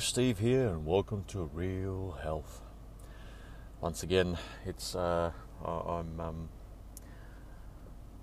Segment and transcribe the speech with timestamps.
[0.00, 2.62] Steve here, and welcome to Real Health.
[3.82, 5.30] Once again, it's uh,
[5.62, 6.48] I'm um,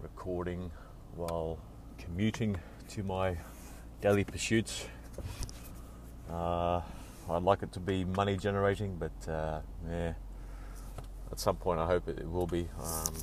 [0.01, 0.71] recording
[1.15, 1.59] while
[1.99, 2.57] commuting
[2.89, 3.37] to my
[4.01, 4.87] daily pursuits.
[6.31, 6.81] Uh,
[7.29, 10.13] I'd like it to be money generating, but uh, yeah,
[11.31, 12.67] at some point I hope it will be.
[12.81, 13.13] Um,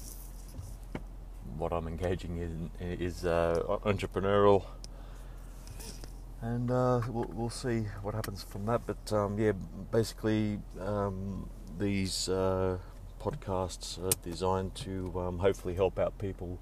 [1.58, 4.64] what I'm engaging in is uh, entrepreneurial
[6.44, 8.82] and uh, we'll, we'll, see what happens from that.
[8.86, 9.52] But um, yeah,
[9.90, 11.48] basically, um,
[11.78, 12.76] these uh,
[13.18, 16.58] podcasts are designed to um, hopefully help out people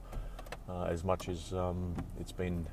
[0.68, 2.68] uh, as much as um, it's been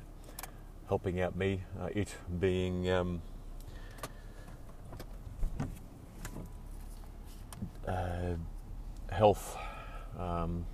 [0.86, 1.62] helping out me.
[1.80, 3.22] Uh, it being um,
[7.88, 8.34] uh,
[9.10, 9.56] health.
[10.16, 10.64] Um,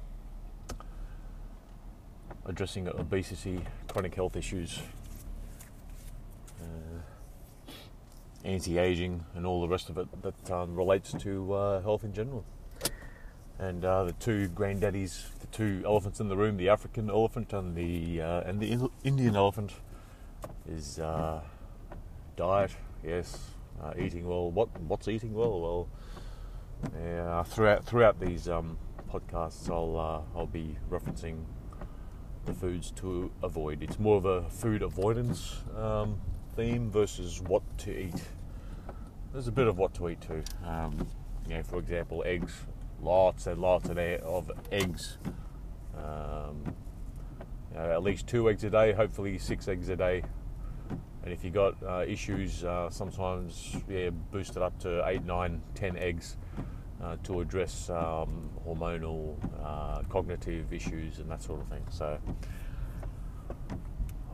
[2.44, 4.80] addressing obesity, chronic health issues,
[6.60, 7.70] uh,
[8.44, 12.44] anti-aging, and all the rest of it that um, relates to uh, health in general.
[13.58, 17.74] And uh, the two granddaddies, the two elephants in the room, the African elephant and
[17.74, 19.72] the uh, and the Indian elephant,
[20.68, 21.40] is uh,
[22.36, 22.72] diet.
[23.02, 23.38] Yes,
[23.82, 24.50] uh, eating well.
[24.50, 25.60] What what's eating well?
[25.60, 25.88] Well,
[27.00, 28.78] yeah, throughout throughout these um,
[29.10, 31.44] podcasts, I'll I'll be referencing
[32.44, 33.82] the foods to avoid.
[33.82, 36.20] It's more of a food avoidance um,
[36.56, 38.22] theme versus what to eat.
[39.32, 40.42] There's a bit of what to eat too.
[40.64, 41.06] Um,
[41.46, 42.52] you know, for example, eggs.
[43.02, 45.18] Lots and lots of, of eggs.
[45.94, 46.74] Um,
[47.70, 48.92] you know, at least two eggs a day.
[48.92, 50.22] Hopefully, six eggs a day.
[51.22, 55.60] And if you got uh, issues, uh, sometimes yeah, boost it up to eight, nine,
[55.74, 56.36] ten eggs
[57.02, 61.84] uh, to address um, hormonal, uh, cognitive issues, and that sort of thing.
[61.90, 62.18] So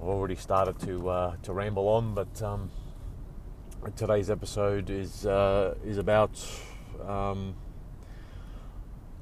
[0.02, 2.72] I've already started to uh, to ramble on, but um,
[3.94, 6.44] today's episode is uh, is about
[7.06, 7.54] um,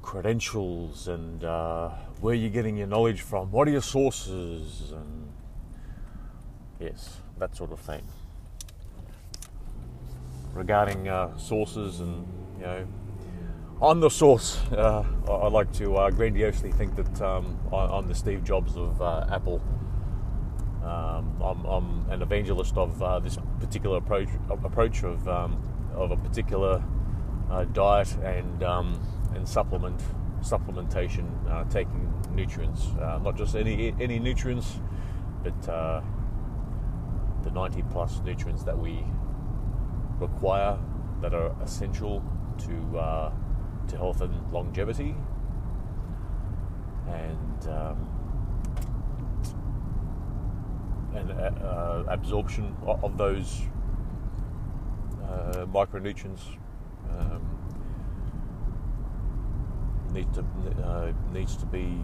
[0.01, 1.89] credentials and uh,
[2.19, 3.51] where you're getting your knowledge from.
[3.51, 4.91] What are your sources?
[4.91, 5.31] And
[6.79, 8.01] yes, that sort of thing.
[10.55, 12.25] Regarding uh, sources and
[12.57, 12.87] you know
[13.81, 18.43] on the source, uh, I like to uh, grandiosely think that um, I'm the Steve
[18.43, 19.61] Jobs of uh, Apple.
[20.83, 25.61] Um, I'm, I'm, an evangelist of uh, this particular approach, approach of, um,
[25.93, 26.83] of a particular
[27.51, 28.99] uh, diet and, um,
[29.35, 30.01] and supplement
[30.41, 34.79] supplementation, uh, taking nutrients, not just any any nutrients,
[35.43, 39.03] but the 90 plus nutrients that we
[40.19, 40.79] require
[41.21, 42.23] that are essential
[42.57, 42.73] to
[43.87, 45.15] to health and longevity,
[47.07, 48.20] and um,
[51.15, 51.35] and uh,
[51.65, 53.61] uh, absorption of those
[55.23, 56.41] uh, micronutrients
[57.09, 57.41] um,
[60.13, 60.43] need to
[60.83, 61.97] uh, needs to be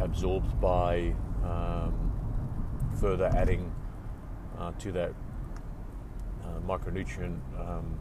[0.00, 1.14] absorbed by
[1.44, 2.12] um,
[3.00, 3.72] further adding
[4.58, 5.12] uh, to that
[6.44, 7.98] uh, micronutrient um,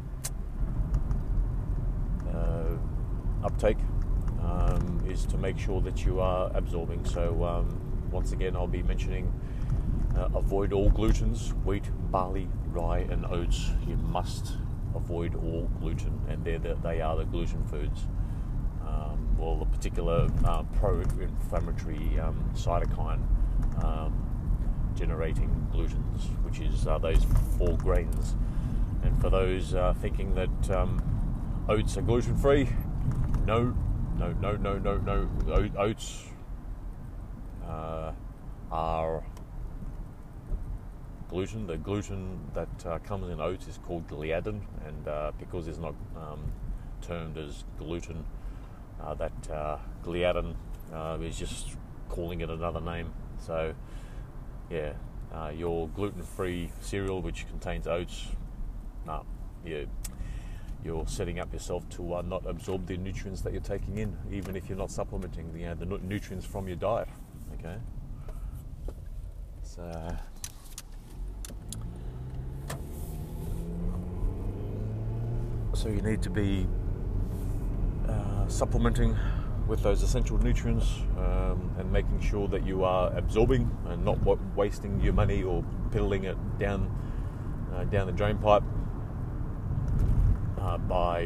[3.43, 3.77] uptake
[4.41, 7.05] um, is to make sure that you are absorbing.
[7.05, 9.31] So, um, once again, I'll be mentioning
[10.17, 13.71] uh, avoid all glutens wheat, barley, rye, and oats.
[13.87, 14.53] You must
[14.95, 18.07] avoid all gluten, and they're the, they are the gluten foods.
[18.85, 23.21] Um, well, the particular uh, pro inflammatory um, cytokine
[23.83, 24.13] um,
[24.95, 27.25] generating glutens, which is uh, those
[27.57, 28.35] four grains.
[29.03, 31.01] And for those uh, thinking that um,
[31.69, 32.67] oats are gluten free.
[33.45, 33.73] No,
[34.19, 35.69] no, no, no, no, no.
[35.77, 36.30] Oats
[38.71, 39.23] are
[41.29, 41.67] gluten.
[41.67, 45.95] The gluten that uh, comes in oats is called gliadin, and uh, because it's not
[46.15, 46.51] um,
[47.01, 48.25] termed as gluten,
[49.01, 50.55] uh, that uh, gliadin
[50.93, 51.75] uh, is just
[52.09, 53.11] calling it another name.
[53.45, 53.73] So,
[54.69, 54.93] yeah,
[55.55, 58.27] your gluten-free cereal, which contains oats,
[59.05, 59.25] no,
[59.65, 59.85] yeah
[60.83, 64.55] you're setting up yourself to uh, not absorb the nutrients that you're taking in, even
[64.55, 67.07] if you're not supplementing the, uh, the nutrients from your diet.
[67.59, 67.75] Okay,
[69.75, 70.17] so.
[75.73, 76.67] So you need to be
[78.07, 79.17] uh, supplementing
[79.67, 80.85] with those essential nutrients
[81.17, 84.19] um, and making sure that you are absorbing and not
[84.55, 86.93] wasting your money or piddling it down
[87.73, 88.63] uh, down the drain pipe
[90.59, 91.21] uh, by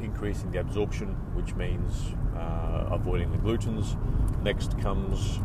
[0.00, 3.96] increasing the absorption, which means uh, avoiding the glutens.
[4.42, 5.40] Next comes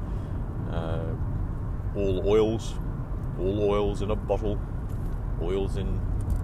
[0.69, 1.15] uh,
[1.95, 2.73] all oils,
[3.39, 4.59] all oils in a bottle,
[5.41, 5.99] oils in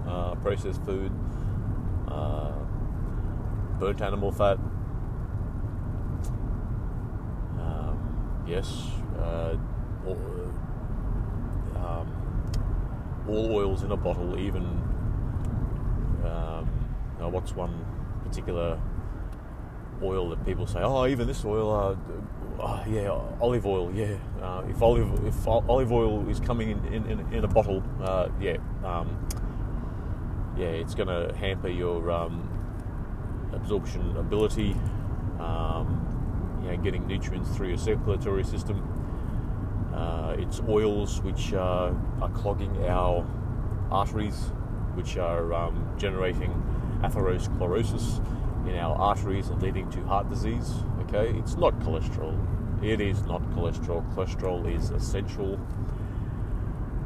[0.06, 1.12] uh, processed food,
[2.08, 2.52] uh,
[3.78, 4.58] burnt animal fat.
[7.58, 8.86] Um, yes,
[9.18, 9.56] uh,
[10.06, 10.18] all,
[11.76, 12.52] um,
[13.28, 14.62] all oils in a bottle, even
[16.24, 16.68] um,
[17.20, 17.84] uh, what's one
[18.24, 18.78] particular
[20.02, 21.96] oil that people say, oh, even this oil,
[22.60, 23.08] uh, yeah,
[23.40, 24.16] olive oil, yeah.
[24.42, 28.56] Uh, if olive if olive oil is coming in in, in a bottle, uh, yeah,
[28.84, 29.26] um,
[30.56, 32.48] yeah, it's going to hamper your um,
[33.52, 34.76] absorption ability.
[35.38, 36.06] Um,
[36.62, 38.86] you know, getting nutrients through your circulatory system.
[39.94, 41.94] Uh, it's oils which are
[42.34, 43.26] clogging our
[43.90, 44.52] arteries,
[44.94, 46.52] which are um, generating
[47.02, 48.24] atherosclerosis
[48.68, 50.70] in our arteries and leading to heart disease.
[51.12, 52.38] Okay, it's not cholesterol.
[52.84, 54.08] It is not cholesterol.
[54.14, 55.58] Cholesterol is essential.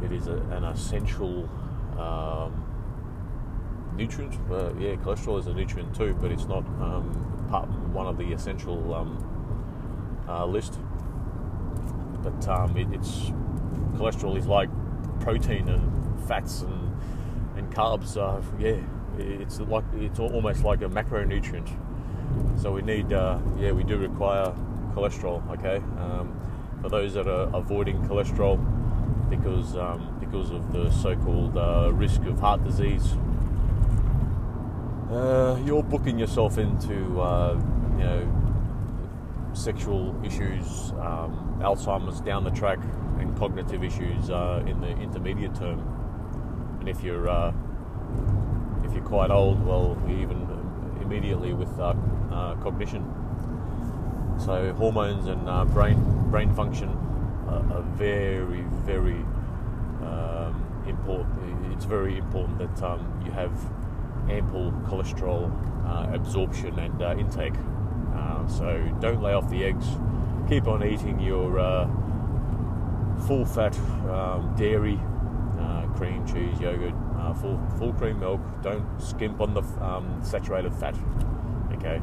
[0.02, 1.48] It is a, an essential
[1.98, 2.52] um,
[3.96, 4.34] nutrient.
[4.50, 8.30] Uh, yeah, cholesterol is a nutrient too, but it's not um, part one of the
[8.30, 10.78] essential um, uh, list.
[12.22, 13.30] But um, it, it's
[13.96, 14.68] cholesterol is like
[15.20, 16.94] protein and fats and
[17.56, 18.18] and carbs.
[18.18, 18.76] Uh, yeah,
[19.18, 21.70] it's like it's almost like a macronutrient.
[22.56, 24.54] So we need, uh, yeah, we do require
[24.94, 25.46] cholesterol.
[25.58, 26.34] Okay, um,
[26.80, 28.58] for those that are avoiding cholesterol
[29.28, 33.16] because um, because of the so-called uh, risk of heart disease,
[35.10, 37.54] uh, you're booking yourself into uh,
[37.98, 42.78] you know sexual issues, um, Alzheimer's down the track,
[43.18, 45.80] and cognitive issues uh, in the intermediate term.
[46.80, 47.52] And if you're uh,
[48.84, 50.48] if you're quite old, well, even
[51.00, 51.94] immediately with uh,
[52.32, 53.04] uh, cognition.
[54.38, 56.88] So hormones and uh, brain brain function
[57.48, 59.24] are, are very very
[60.02, 61.72] um, important.
[61.72, 63.52] It's very important that um, you have
[64.28, 65.50] ample cholesterol
[65.86, 67.54] uh, absorption and uh, intake.
[68.14, 69.86] Uh, so don't lay off the eggs.
[70.48, 71.52] Keep on eating your
[73.26, 73.76] full fat
[74.10, 75.00] um, dairy,
[75.96, 78.40] cream, cheese, yogurt, uh, full full cream milk.
[78.62, 80.96] Don't skimp on the um, saturated fat.
[81.72, 82.00] Okay,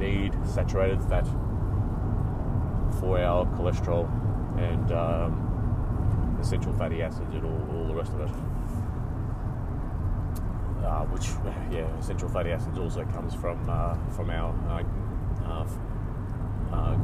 [0.00, 1.26] need saturated fat
[2.98, 4.08] for our cholesterol
[4.58, 8.30] and um, essential fatty acids and all, all the rest of it.
[10.84, 11.28] Uh, which,
[11.70, 14.82] yeah, essential fatty acids also comes from uh, from our uh,
[15.44, 15.66] uh,
[16.72, 16.94] uh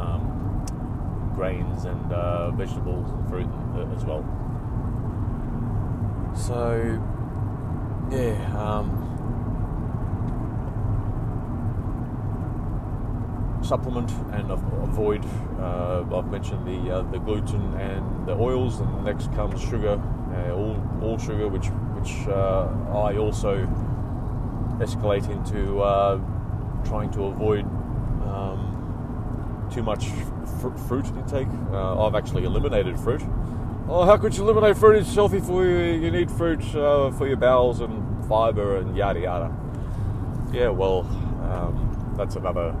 [0.00, 3.48] um, grains and vegetables and fruit
[3.96, 4.22] as well.
[6.36, 7.00] So,
[8.10, 9.01] yeah, um,
[13.72, 15.24] supplement and avoid.
[15.58, 20.52] Uh, I've mentioned the uh, the gluten and the oils, and next comes sugar, uh,
[20.52, 22.68] all all sugar, which which uh,
[23.08, 23.52] I also
[24.86, 26.20] escalate into uh,
[26.84, 27.64] trying to avoid
[28.34, 28.60] um,
[29.72, 30.04] too much
[30.60, 31.52] fr- fruit intake.
[31.72, 33.22] I've actually eliminated fruit
[33.88, 34.96] oh, how could you eliminate fruit?
[34.98, 35.78] It's healthy for you.
[36.04, 37.94] You need fruit for your bowels and
[38.28, 39.48] fiber and yada yada.
[40.52, 41.00] Yeah, well,
[41.50, 41.74] um,
[42.18, 42.74] that's another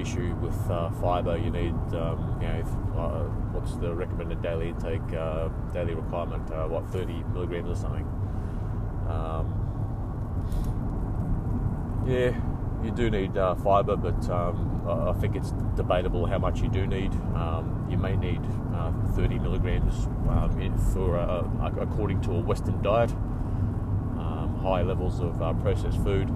[0.00, 1.36] issue with uh, fiber.
[1.36, 2.66] You need, um, you know, if,
[2.96, 6.50] uh, what's the recommended daily intake, uh, daily requirement?
[6.50, 8.06] Uh, what, 30 milligrams or something?
[9.08, 9.56] Um,
[12.06, 12.34] yeah,
[12.82, 16.86] you do need uh, fibre, but um, I think it's debatable how much you do
[16.86, 17.12] need.
[17.34, 18.40] Um, you may need
[18.74, 21.16] uh, 30 milligrams um, for
[21.80, 23.12] according to a Western diet.
[23.12, 26.30] Um, high levels of processed food.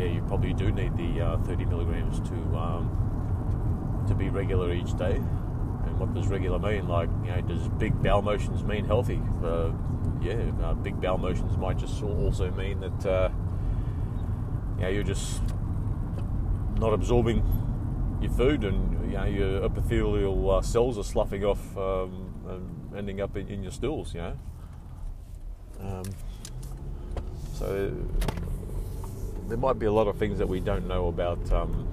[0.00, 4.96] Yeah, you probably do need the uh, 30 milligrams to um, to be regular each
[4.96, 5.16] day.
[5.16, 6.88] And what does regular mean?
[6.88, 9.20] Like, you know, does big bowel motions mean healthy?
[9.44, 9.72] Uh,
[10.22, 13.28] yeah, uh, big bowel motions might just also mean that uh,
[14.76, 15.42] you know, you're just
[16.78, 17.44] not absorbing
[18.22, 23.20] your food and you know, your epithelial uh, cells are sloughing off um, and ending
[23.20, 24.38] up in, in, your stools, you know.
[25.78, 26.04] Um,
[27.52, 27.92] so
[29.50, 31.86] there might be a lot of things that we don't know about um,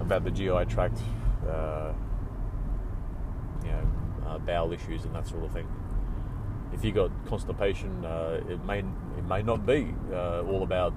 [0.00, 0.98] about the GI tract,
[1.48, 1.92] uh,
[3.62, 3.86] you know,
[4.26, 5.68] uh, bowel issues and that sort of thing
[6.72, 10.92] if you got constipation, uh, it may it may not be uh, all about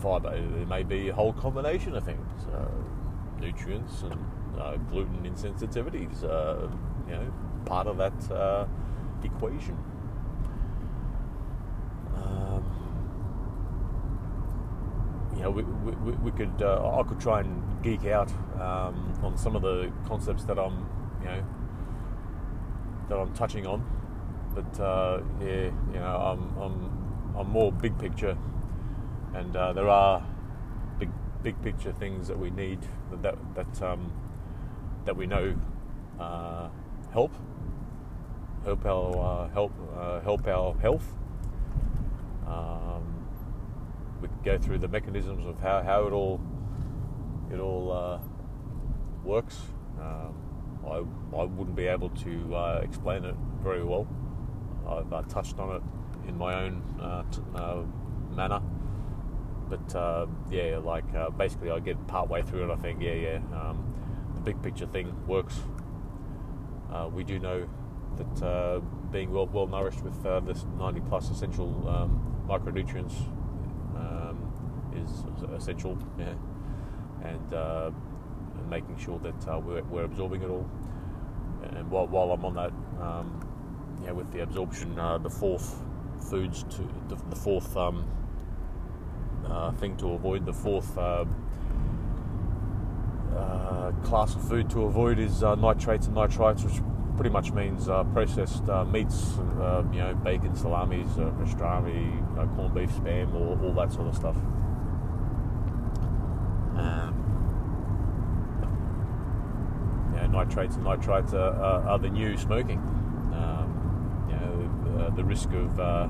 [0.00, 0.34] fibre.
[0.34, 2.66] It may be a whole combination of things, uh,
[3.40, 6.22] nutrients and uh, gluten insensitivities.
[6.22, 7.32] You know,
[7.64, 8.68] part of that
[9.22, 9.78] equation.
[12.16, 12.64] Um,
[15.33, 19.56] you know, we, we, we could I could try and geek out um, on some
[19.56, 20.86] of the concepts that I'm
[21.20, 21.44] you know
[23.08, 23.84] that I'm touching on.
[24.54, 28.36] But uh, yeah, you know, I'm, I'm I'm more big picture,
[29.34, 30.24] and uh, there are
[30.98, 31.10] big
[31.42, 34.12] big picture things that we need that that that, um,
[35.04, 35.56] that we know
[36.20, 36.68] uh,
[37.12, 37.32] help
[38.64, 41.06] help our uh, help uh, help our health.
[42.46, 43.13] Um,
[44.24, 46.40] we go through the mechanisms of how, how it all
[47.52, 48.18] it all uh,
[49.22, 49.58] works.
[50.00, 50.34] Um,
[50.86, 50.96] I,
[51.36, 54.06] I wouldn't be able to uh, explain it very well.
[54.88, 57.82] I've uh, touched on it in my own uh, t- uh,
[58.30, 58.60] manner,
[59.68, 61.04] but uh, yeah, like
[61.36, 62.72] basically I get part way through it.
[62.72, 63.94] I think yeah, yeah, um,
[64.34, 65.58] the big picture thing works.
[67.12, 67.68] we do know
[68.16, 73.12] that being well, well nourished with this 90 plus essential um, micronutrients
[74.96, 75.24] is
[75.56, 75.98] essential.
[76.18, 76.34] Yeah,
[77.22, 77.54] and
[78.64, 80.68] and making sure that uh, we're, we're, absorbing it all.
[81.62, 82.72] And while, while I'm on that,
[83.02, 83.40] um,
[84.04, 85.82] yeah, with the absorption, uh, the fourth
[86.30, 88.06] foods to the, the fourth um,
[89.46, 91.24] uh, thing to avoid, the fourth uh,
[93.36, 96.82] uh, class of food to avoid is uh, nitrates and nitrites, which
[97.16, 99.34] pretty much means processed meats,
[99.92, 104.36] you know, bacon, salamis, pastrami, corned beef, spam, all, all that sort of stuff.
[110.34, 112.78] Nitrates and nitrites are, are, are the new smoking.
[113.32, 116.08] Um, you know, uh, the risk of uh,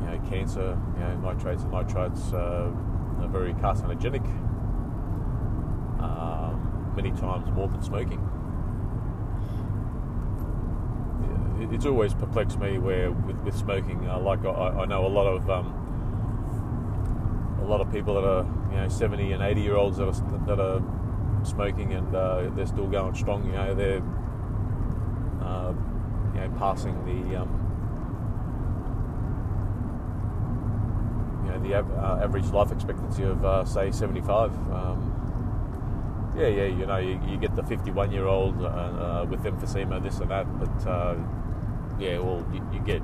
[0.00, 2.70] you know cancer, you know, nitrates and nitrites uh,
[3.22, 4.24] are very carcinogenic.
[6.00, 8.20] Um, many times more than smoking.
[11.72, 15.26] It's always perplexed me where with, with smoking, uh, like I, I, know a lot
[15.26, 15.72] of um,
[17.62, 20.46] a lot of people that are you know 70 and 80 year olds that are,
[20.46, 20.82] that are
[21.46, 23.44] smoking and uh, they're still going strong.
[23.46, 24.02] You know, they're
[25.42, 25.72] uh,
[26.34, 27.50] you know passing the um,
[31.44, 34.52] you know the av- uh, average life expectancy of uh, say 75.
[34.72, 35.08] Um,
[36.36, 40.02] yeah, yeah, you know, you, you get the 51 year old uh, uh, with emphysema,
[40.02, 40.86] this and that, but
[41.98, 43.02] yeah, well, you, you get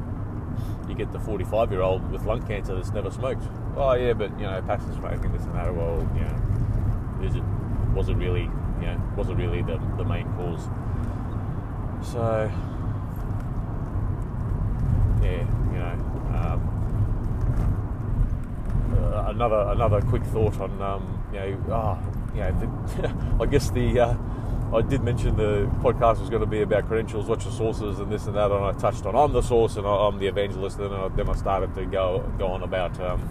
[0.89, 3.43] you get the 45 year old with lung cancer that's never smoked.
[3.77, 5.75] Oh yeah, but you know, passive smoking, this and that.
[5.75, 7.43] Well, you know, is it
[7.99, 10.63] wasn't really, you know, wasn't really the, the main cause.
[12.13, 12.49] So,
[15.21, 15.95] yeah, you know,
[16.39, 16.61] um,
[18.97, 23.47] uh, another another quick thought on, um, you know, ah, oh, you know, the, I
[23.47, 24.17] guess the uh,
[24.73, 28.13] I did mention the podcast was going to be about credentials, what's your sources, and
[28.13, 30.93] this and that, and I touched on I'm the source and I'm the evangelist, and
[30.93, 33.29] then I, then I started to go go on about, um,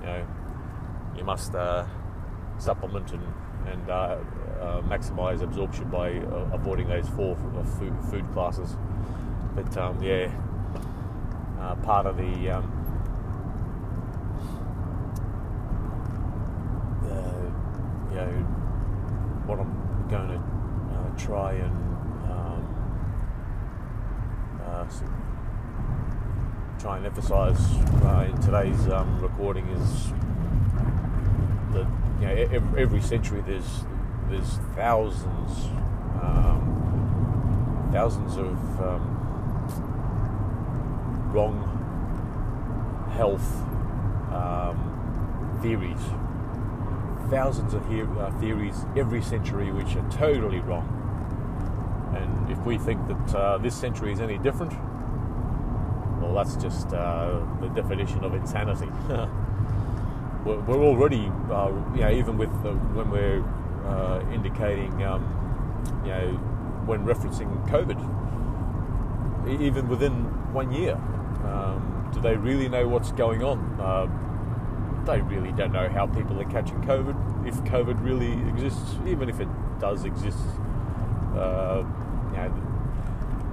[0.00, 0.26] you know,
[1.18, 1.84] you must uh,
[2.58, 3.22] supplement and
[3.66, 4.18] and uh,
[4.60, 7.36] uh, maximize absorption by uh, avoiding those four
[7.78, 8.76] food, food classes.
[9.54, 10.30] But um, yeah,
[11.82, 12.72] part of the um,
[18.10, 18.32] you know
[19.46, 20.38] what I'm going to
[20.94, 21.76] uh, try and
[22.30, 22.60] um,
[24.64, 24.86] uh,
[26.78, 27.60] try and emphasize
[28.04, 30.12] uh, in today's um, recording is
[31.72, 32.32] that you know,
[32.76, 33.84] every, century there's
[34.28, 35.66] there's thousands,
[36.22, 39.12] um, thousands of um,
[41.32, 41.72] wrong
[43.12, 43.62] health
[44.32, 46.00] um, theories,
[47.30, 50.92] thousands of he- uh, theories every century which are totally wrong.
[52.16, 54.72] And if we think that uh, this century is any different,
[56.20, 58.88] well, that's just uh, the definition of insanity.
[60.46, 63.42] we're, we're already, uh, you know, even with the, when we're
[63.84, 65.22] uh, indicating, um,
[66.04, 66.32] you know,
[66.86, 68.00] when referencing COVID,
[69.60, 70.12] even within
[70.52, 70.94] one year,
[71.44, 73.58] um, do they really know what's going on?
[73.80, 74.06] Uh,
[75.04, 79.40] they really don't know how people are catching COVID, if COVID really exists, even if
[79.40, 79.48] it
[79.78, 80.38] does exist.
[81.36, 81.84] Uh,
[82.30, 82.48] you know,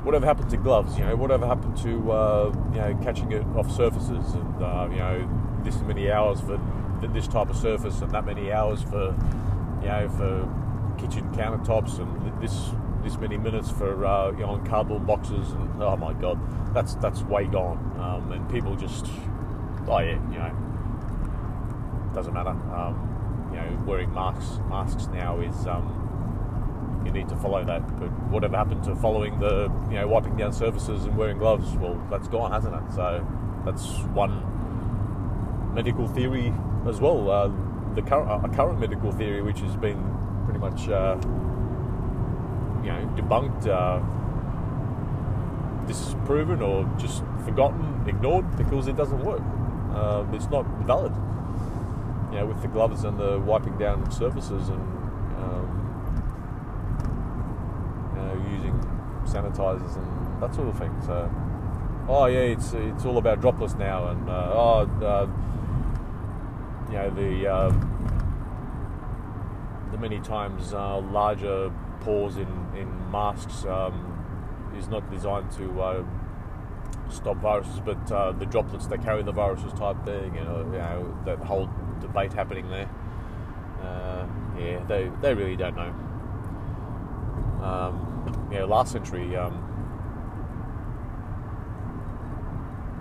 [0.03, 0.97] whatever happened to gloves?
[0.97, 4.97] You know, whatever happened to uh, you know catching it off surfaces, and uh, you
[4.97, 6.59] know, this many hours for
[7.11, 9.15] this type of surface and that many hours for
[9.81, 10.47] you know for
[11.01, 12.69] kitchen countertops and this
[13.03, 16.39] this many minutes for uh, you know on cardboard boxes and oh my god
[16.73, 17.77] that's that's way gone.
[17.99, 19.05] Um, and people just
[19.87, 20.59] oh yeah you know.
[22.13, 22.49] Doesn't matter.
[22.49, 27.99] Um, you know wearing masks masks now is um, you need to follow that.
[27.99, 31.75] But whatever happened to following the you know wiping down surfaces and wearing gloves?
[31.75, 32.93] Well that's gone hasn't it?
[32.93, 33.25] So
[33.65, 34.49] that's one
[35.73, 36.53] medical theory
[36.87, 37.29] as well.
[37.29, 37.51] Uh,
[37.95, 40.01] the current, uh, current medical theory, which has been
[40.45, 41.15] pretty much uh,
[43.15, 43.99] debunked, uh,
[45.87, 49.41] disproven, or just forgotten, ignored because it doesn't work.
[49.93, 51.13] Uh, it's not valid.
[52.31, 54.81] You know, with the gloves and the wiping down surfaces and
[55.37, 55.67] um,
[58.15, 58.73] you know, using
[59.25, 60.91] sanitizers and that sort of thing.
[61.05, 61.29] So,
[62.07, 65.29] oh yeah, it's it's all about dropless now, and uh, oh,
[66.93, 67.89] you know the um,
[69.91, 71.71] the many times uh, larger
[72.01, 72.47] pores in
[72.77, 76.03] in masks um, is not designed to uh,
[77.09, 80.35] stop viruses, but uh, the droplets that carry the viruses type thing.
[80.35, 81.67] You know, you know that whole
[81.99, 82.89] debate happening there.
[83.81, 84.27] Uh,
[84.59, 85.93] yeah, they they really don't know.
[87.65, 89.55] Um, yeah, last century, um,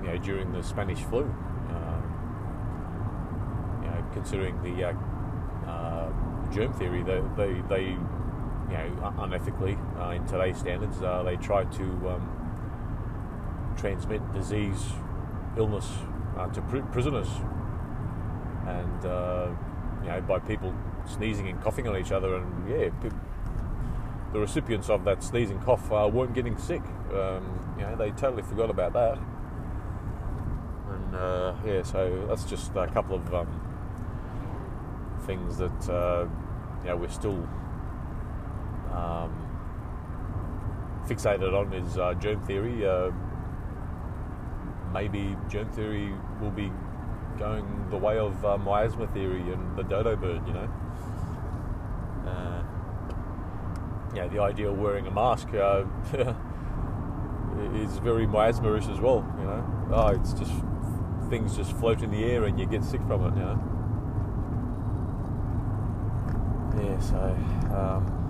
[0.03, 1.52] you know, during the Spanish flu, you know,
[4.13, 4.93] considering the uh,
[5.67, 6.11] uh,
[6.53, 11.71] germ theory, they, they, they, you know, unethically uh, in today's standards, uh, they tried
[11.73, 14.93] to um, transmit disease,
[15.57, 15.89] illness
[16.37, 17.29] uh, to pr- prisoners,
[18.67, 19.03] and
[20.03, 20.75] you know, by people
[21.07, 22.91] sneezing and coughing on each other, and yeah.
[24.33, 26.81] The recipients of that sneezing cough uh, weren't getting sick.
[27.13, 29.19] Um, you know, they totally forgot about that.
[30.89, 33.62] And uh, yeah, so that's just a couple of um,
[35.27, 36.27] things that uh,
[36.83, 37.49] you know we're still
[38.93, 39.33] um,
[41.07, 42.87] fixated on is uh, germ theory.
[42.87, 43.11] Uh,
[44.93, 46.71] maybe germ theory will be
[47.39, 50.47] going the way of uh, miasma theory and the dodo bird.
[50.47, 50.69] You know
[54.15, 55.85] you know, the idea of wearing a mask uh,
[57.75, 59.25] is very miasma-ish as well.
[59.39, 60.53] You know, oh, it's just
[61.31, 63.37] things just float in the air and you get sick from it.
[63.37, 63.82] You know.
[66.77, 66.99] Yeah.
[67.01, 67.37] So.
[67.75, 68.23] Um,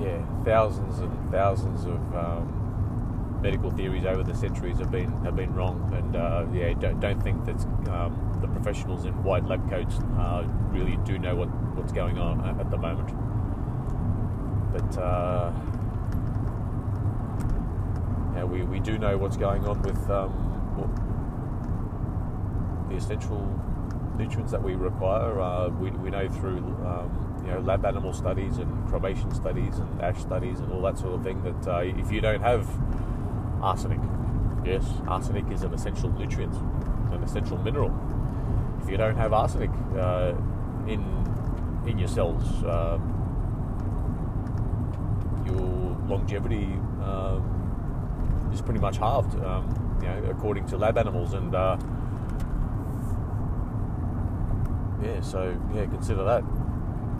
[0.00, 5.54] yeah, thousands and thousands of um, medical theories over the centuries have been have been
[5.54, 9.98] wrong, and uh, yeah, don't, don't think that um, the professionals in white lab coats
[10.18, 13.08] uh, really do know what, what's going on at the moment.
[14.72, 15.52] But uh,
[18.34, 20.32] yeah, we, we do know what's going on with um,
[22.88, 23.40] the essential
[24.16, 25.40] nutrients that we require.
[25.40, 30.02] Uh, we, we know through um, you know lab animal studies and chromation studies and
[30.02, 32.68] ash studies and all that sort of thing that uh, if you don't have
[33.62, 34.00] arsenic,
[34.64, 36.54] yes, arsenic is an essential nutrient,
[37.12, 37.92] an essential mineral.
[38.82, 40.34] If you don't have arsenic uh,
[40.86, 41.02] in
[41.86, 43.10] in your cells, um,
[45.46, 46.64] your longevity
[47.02, 51.34] um, is pretty much halved, um, you know, according to lab animals.
[51.34, 51.76] And uh,
[55.04, 56.42] yeah, so yeah, consider that.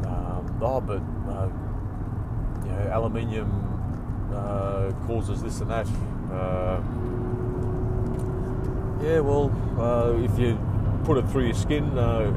[0.07, 1.49] Um, oh, but uh,
[2.65, 3.51] you know, aluminium
[4.33, 5.87] uh, causes this and that.
[6.33, 6.81] Uh,
[9.03, 10.59] yeah, well, uh, if you
[11.05, 12.33] put it through your skin, uh,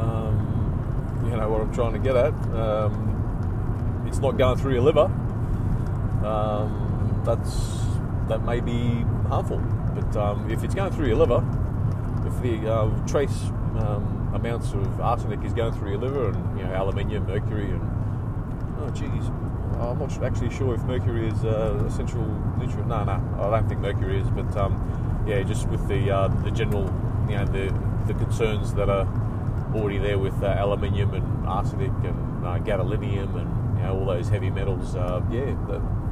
[0.00, 2.34] um, you know what I'm trying to get at.
[2.54, 5.10] Um, it's not going through your liver
[6.24, 7.78] um, that's
[8.28, 9.58] that may be harmful.
[9.94, 11.44] But um, if it's going through your liver,
[12.26, 13.50] if the uh, trace
[14.34, 17.82] amounts of arsenic is going through your liver, and you know aluminium, mercury, and
[18.80, 19.28] oh geez,
[19.80, 22.24] I'm not actually sure if mercury is uh, essential
[22.58, 22.88] nutrient.
[22.88, 24.28] No, no, I don't think mercury is.
[24.30, 26.84] But um, yeah, just with the uh, the general,
[27.28, 27.74] you know, the
[28.06, 29.06] the concerns that are
[29.74, 34.28] already there with uh, aluminium and arsenic and uh, gadolinium and you know all those
[34.28, 34.96] heavy metals.
[34.96, 35.54] Uh, yeah,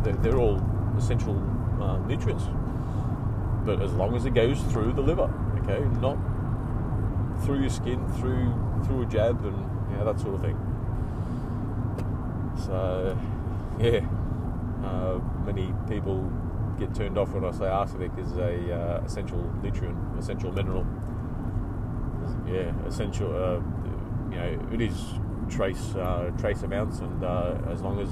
[0.03, 0.63] they're, they're all
[0.97, 1.37] essential
[1.83, 2.45] uh, nutrients.
[3.65, 5.29] But as long as it goes through the liver,
[5.65, 6.17] okay, not
[7.47, 8.53] through your skin, through
[8.85, 10.57] through a jab, and know, that sort of thing.
[12.65, 13.19] So,
[13.79, 14.01] yeah,
[14.85, 16.31] uh, many people
[16.79, 20.87] get turned off when I say arsenic is a uh, essential nutrient, essential mineral.
[22.47, 23.35] Yeah, essential.
[23.35, 23.61] Uh,
[24.31, 24.97] you know, it is
[25.49, 28.09] trace uh, trace amounts, and uh, as long as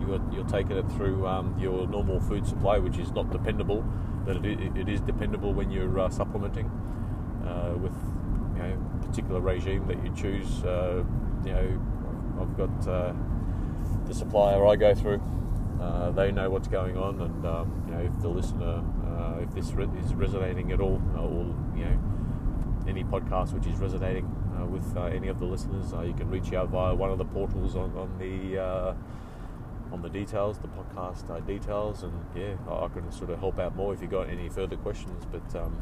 [0.00, 3.84] you're, you're taking it through um, your normal food supply, which is not dependable,
[4.24, 6.70] but it, it is dependable when you're uh, supplementing
[7.80, 7.92] with
[9.14, 10.64] particular regime that you choose.
[10.64, 11.04] Uh,
[11.44, 11.80] you know,
[12.40, 13.12] I've got uh,
[14.06, 15.22] the supplier I go through.
[16.16, 18.82] they know what's going on, and um, you know if the listener,
[19.40, 21.98] if this re- is resonating at all, or you know
[22.88, 24.24] any podcast which is resonating
[24.58, 27.18] uh, with uh, any of the listeners, uh, you can reach out via one of
[27.18, 28.58] the portals on, on the
[29.92, 33.94] on the details, the podcast details, and yeah, I can sort of help out more
[33.94, 35.24] if you got any further questions.
[35.30, 35.76] But um,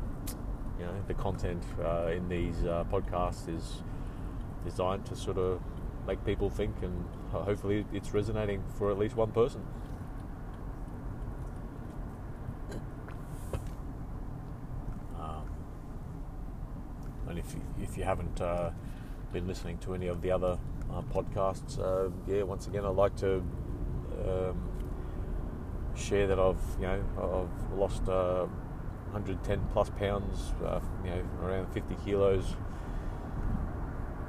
[0.78, 1.62] you know, the content
[2.10, 2.56] in these
[2.90, 3.82] podcasts is
[4.64, 5.60] designed to sort of
[6.06, 9.62] make people think, and hopefully it's resonating for at least one person.
[15.18, 15.48] Um,
[17.28, 18.70] and if you, if you haven't uh,
[19.32, 20.58] been listening to any of the other
[20.92, 23.42] uh, podcasts, uh, yeah, once again, I'd like to
[24.26, 24.68] um,
[25.94, 28.46] share that I've you know I've lost uh,
[29.12, 32.56] 110 plus pounds, uh, you know around 50 kilos,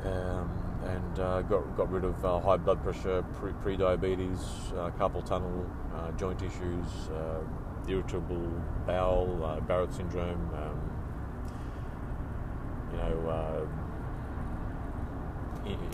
[0.03, 0.49] um,
[0.85, 4.39] and uh, got got rid of uh, high blood pressure, pre- pre-diabetes,
[4.77, 5.65] uh, carpal tunnel,
[5.95, 7.39] uh, joint issues, uh,
[7.87, 10.49] irritable bowel, Barrett syndrome.
[10.55, 10.89] Um,
[12.91, 13.69] you know,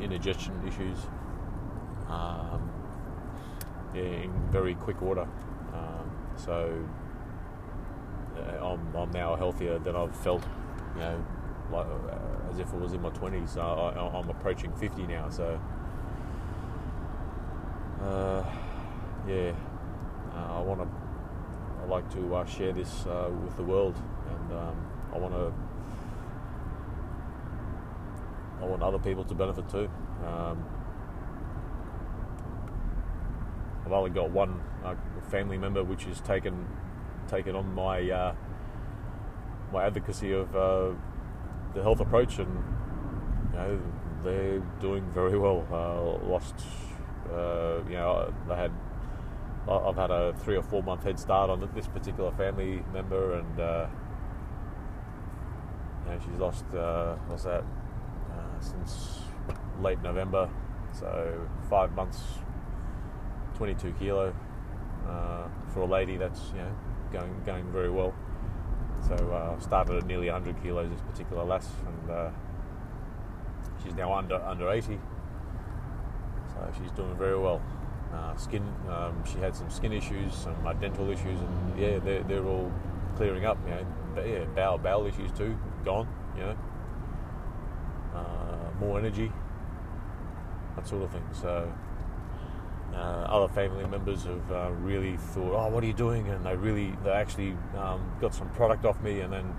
[0.02, 0.98] indigestion issues.
[2.10, 2.70] Um,
[3.94, 5.28] in very quick order.
[5.74, 6.86] Um, so
[8.62, 10.44] I'm, I'm now healthier than I've felt,
[10.96, 11.26] you know,
[11.72, 13.50] like uh, as if it was in my 20s.
[13.50, 15.30] So I, I'm approaching 50 now.
[15.30, 15.60] So
[18.02, 18.44] uh,
[19.28, 19.54] yeah,
[20.34, 20.88] uh, I want to.
[21.82, 23.96] I like to uh, share this uh, with the world,
[24.30, 25.54] and um, I want to.
[28.62, 29.90] I want other people to benefit too.
[30.26, 30.64] Um,
[33.86, 34.96] I've only got one uh,
[35.30, 36.68] family member which has taken
[37.30, 38.36] taken on my uh,
[39.72, 40.92] my advocacy of uh,
[41.74, 42.64] the health approach, and
[43.52, 43.82] you know
[44.24, 45.66] they're doing very well.
[45.72, 46.56] Uh, lost,
[47.32, 48.72] uh, you know, they had.
[49.70, 53.60] I've had a three or four month head start on this particular family member, and
[53.60, 53.88] uh,
[56.06, 56.66] you know, she's lost.
[56.74, 57.64] Uh, what's that?
[58.62, 59.20] Since
[59.82, 60.50] late November,
[60.92, 62.20] so five months
[63.56, 64.34] 22 kilo
[65.08, 66.18] uh, for a lady.
[66.18, 66.76] That's you know
[67.12, 68.14] going going very well.
[69.08, 72.30] So uh, started at nearly 100 kilos this particular lass, and uh,
[73.84, 75.00] she's now under under 80.
[76.54, 77.62] So she's doing very well.
[78.14, 82.24] Uh, skin, um, she had some skin issues, some uh, dental issues, and yeah, they're,
[82.24, 82.72] they're all
[83.16, 83.58] clearing up.
[83.66, 86.08] You know, but yeah, bowel bowel issues too, gone.
[86.36, 86.58] You know,
[88.16, 89.32] uh, more energy,
[90.76, 91.24] that sort of thing.
[91.32, 91.72] So
[92.94, 96.56] uh, other family members have uh, really thought, "Oh, what are you doing?" And they
[96.56, 99.54] really, they actually um, got some product off me, and then,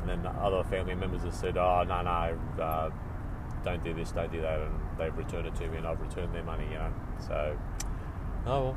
[0.00, 2.90] and then other family members have said, "Oh, no, no, uh,
[3.64, 6.34] don't do this, don't do that," and they've returned it to me, and I've returned
[6.34, 6.64] their money.
[6.64, 6.92] You know,
[7.26, 7.58] so,
[8.46, 8.76] oh well,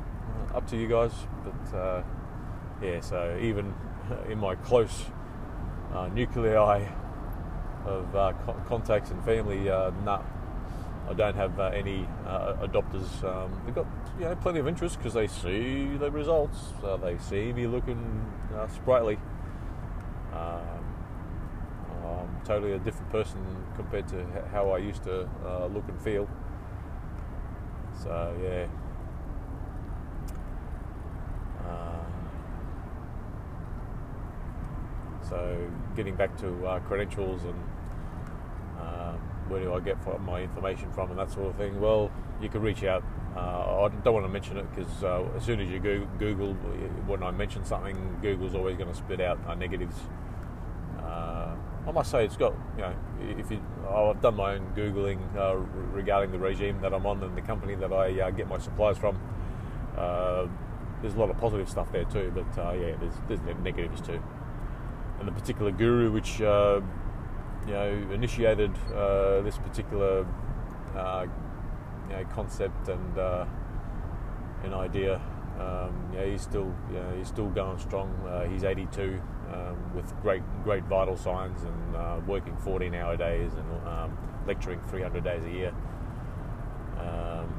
[0.52, 1.12] uh, up to you guys.
[1.44, 2.02] But uh,
[2.82, 3.74] yeah, so even
[4.30, 5.04] in my close
[5.92, 6.88] uh, nuclei
[7.84, 10.22] of co- contacts and family, uh, nah,
[11.08, 13.24] I don't have uh, any uh, adopters.
[13.24, 13.86] Um, they've got
[14.18, 16.74] you know plenty of interest because they see the results.
[16.84, 19.18] Uh, they see me looking uh, sprightly.
[20.34, 20.78] Um,
[22.04, 23.38] I'm totally a different person
[23.76, 26.28] compared to how I used to uh, look and feel.
[28.02, 28.66] So yeah.
[31.66, 32.28] Um,
[35.28, 37.54] so getting back to uh, credentials and
[39.48, 41.80] where do I get my information from and that sort of thing?
[41.80, 43.02] Well, you can reach out.
[43.36, 45.78] Uh, I don't want to mention it because uh, as soon as you
[46.18, 46.54] Google,
[47.06, 49.96] when I mention something, Google's always going to spit out uh, negatives.
[50.98, 51.54] Uh,
[51.86, 52.94] I must say it's got, you know,
[53.38, 57.22] if you, oh, I've done my own googling uh, regarding the regime that I'm on
[57.22, 59.18] and the company that I uh, get my supplies from.
[59.96, 60.46] Uh,
[61.00, 64.20] there's a lot of positive stuff there too, but uh, yeah, there's, there's negatives too.
[65.18, 66.80] And the particular guru which uh,
[67.68, 70.26] you know, initiated uh, this particular
[70.96, 71.26] uh,
[72.08, 73.44] you know, concept and uh,
[74.64, 75.20] an idea.
[75.60, 78.08] Um, yeah, he's still you know, he's still going strong.
[78.26, 79.20] Uh, he's 82
[79.52, 84.80] um, with great great vital signs and uh, working 14 hour days and um, lecturing
[84.88, 85.74] 300 days a year.
[86.98, 87.54] Um,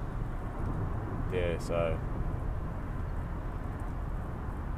[1.32, 2.00] yeah, so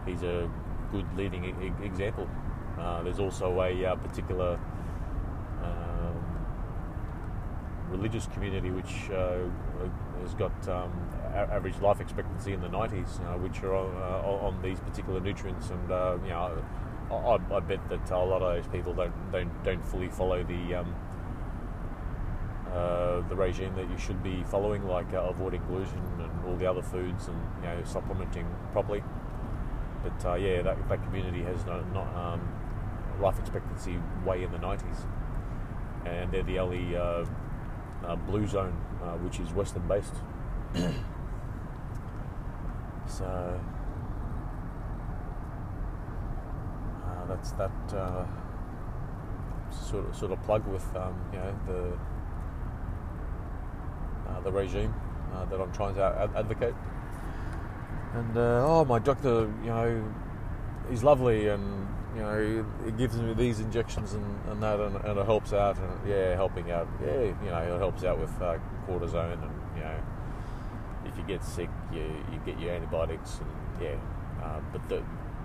[0.05, 0.49] he's a
[0.91, 2.27] good leading e- example.
[2.77, 4.59] Uh, there's also a particular
[5.63, 6.15] um,
[7.91, 9.37] religious community which uh,
[10.21, 10.91] has got um,
[11.33, 15.69] average life expectancy in the 90s, uh, which are on, uh, on these particular nutrients,
[15.69, 16.63] and uh, you know,
[17.11, 20.75] I, I, bet that a lot of those people don't don't, don't fully follow the
[20.75, 20.95] um,
[22.73, 26.81] uh, the regime that you should be following, like avoiding gluten and all the other
[26.81, 29.03] foods, and you know, supplementing properly.
[30.03, 32.41] But yeah, that, that community has no, not um,
[33.21, 35.05] life expectancy way in the 90s,
[36.05, 37.25] and they're the only uh,
[38.05, 40.15] uh, blue zone uh, which is Western based.
[43.07, 43.59] so
[47.05, 48.25] uh, that's that uh,
[49.71, 51.97] sort of sort of plug with um, you know the
[54.31, 54.93] uh, the regime
[55.33, 56.75] uh, that I'm trying to ad- advocate.
[58.13, 60.13] And uh, oh, my doctor, you know,
[60.89, 65.17] he's lovely, and you know, it gives me these injections and, and that, and, and,
[65.17, 65.77] it helps out.
[65.77, 66.87] And yeah, helping out.
[67.03, 69.95] Yeah, you know, it helps out with uh, cortisone, and you know,
[71.05, 73.95] if you get sick, you you get your antibiotics, and yeah.
[74.43, 75.03] Uh, but the,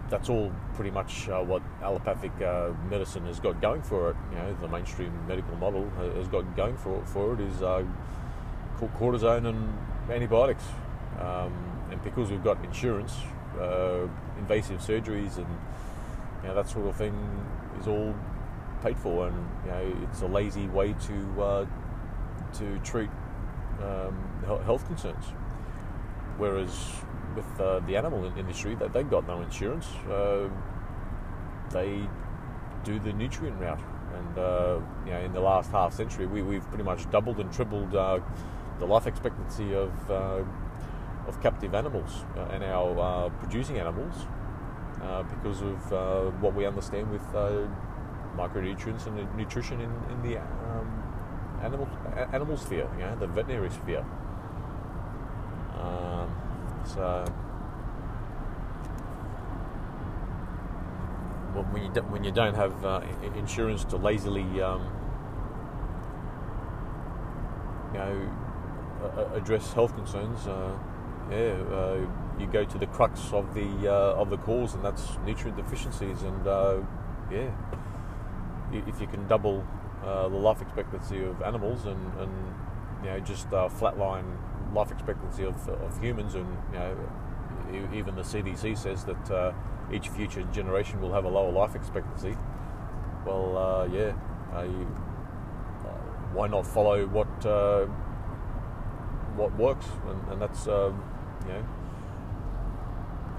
[0.09, 4.16] that's all pretty much uh, what allopathic uh, medicine has got going for it.
[4.33, 7.85] You know, the mainstream medical model has got going for for it is uh,
[8.98, 9.79] cortisone and
[10.11, 10.64] antibiotics.
[11.20, 11.52] Um,
[11.90, 13.14] and because we've got insurance,
[13.59, 14.07] uh,
[14.38, 15.46] invasive surgeries and
[16.42, 17.14] you know, that sort of thing
[17.81, 18.14] is all
[18.83, 21.66] paid for, and you know, it's a lazy way to uh,
[22.55, 23.11] to treat
[23.83, 24.16] um,
[24.64, 25.25] health concerns.
[26.38, 26.70] Whereas
[27.35, 29.87] with uh, the animal industry, that they've got no insurance.
[30.11, 30.49] Uh,
[31.70, 32.09] they
[32.85, 33.81] do the nutrient route,
[34.14, 37.53] and uh, you know, in the last half century, we, we've pretty much doubled and
[37.53, 38.20] tripled uh,
[38.79, 40.42] the life expectancy of uh,
[41.27, 44.27] of captive animals uh, and our producing animals
[45.31, 47.23] because of what we understand with
[48.37, 51.03] micronutrients and nutrition in, in the um,
[51.62, 51.88] animal
[52.33, 54.05] animal sphere, you know, the veterinary sphere.
[55.81, 56.31] Um,
[56.85, 57.25] so
[61.73, 63.01] when you don't, when you don't have uh,
[63.35, 64.83] insurance to lazily um,
[67.92, 70.73] you know address health concerns, uh,
[71.31, 72.07] yeah, uh,
[72.38, 76.22] you go to the crux of the uh, of the cause, and that's nutrient deficiencies.
[76.22, 76.79] And uh,
[77.31, 77.51] yeah,
[78.72, 79.66] if you can double
[80.05, 82.33] uh, the life expectancy of animals and, and
[83.03, 84.37] you know just flatline
[84.75, 89.53] life expectancy of, of humans, and you know, even the CDC says that uh,
[89.92, 92.37] each future generation will have a lower life expectancy.
[93.25, 94.12] Well, uh, yeah,
[94.55, 94.94] uh, you,
[95.85, 95.88] uh,
[96.33, 97.87] why not follow what uh,
[99.37, 101.64] what works, and, and that's you know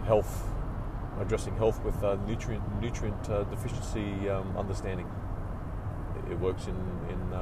[0.08, 0.48] health,
[1.20, 5.08] addressing health with uh, nutrient nutrient deficiency um, understanding.
[6.32, 7.34] It works in in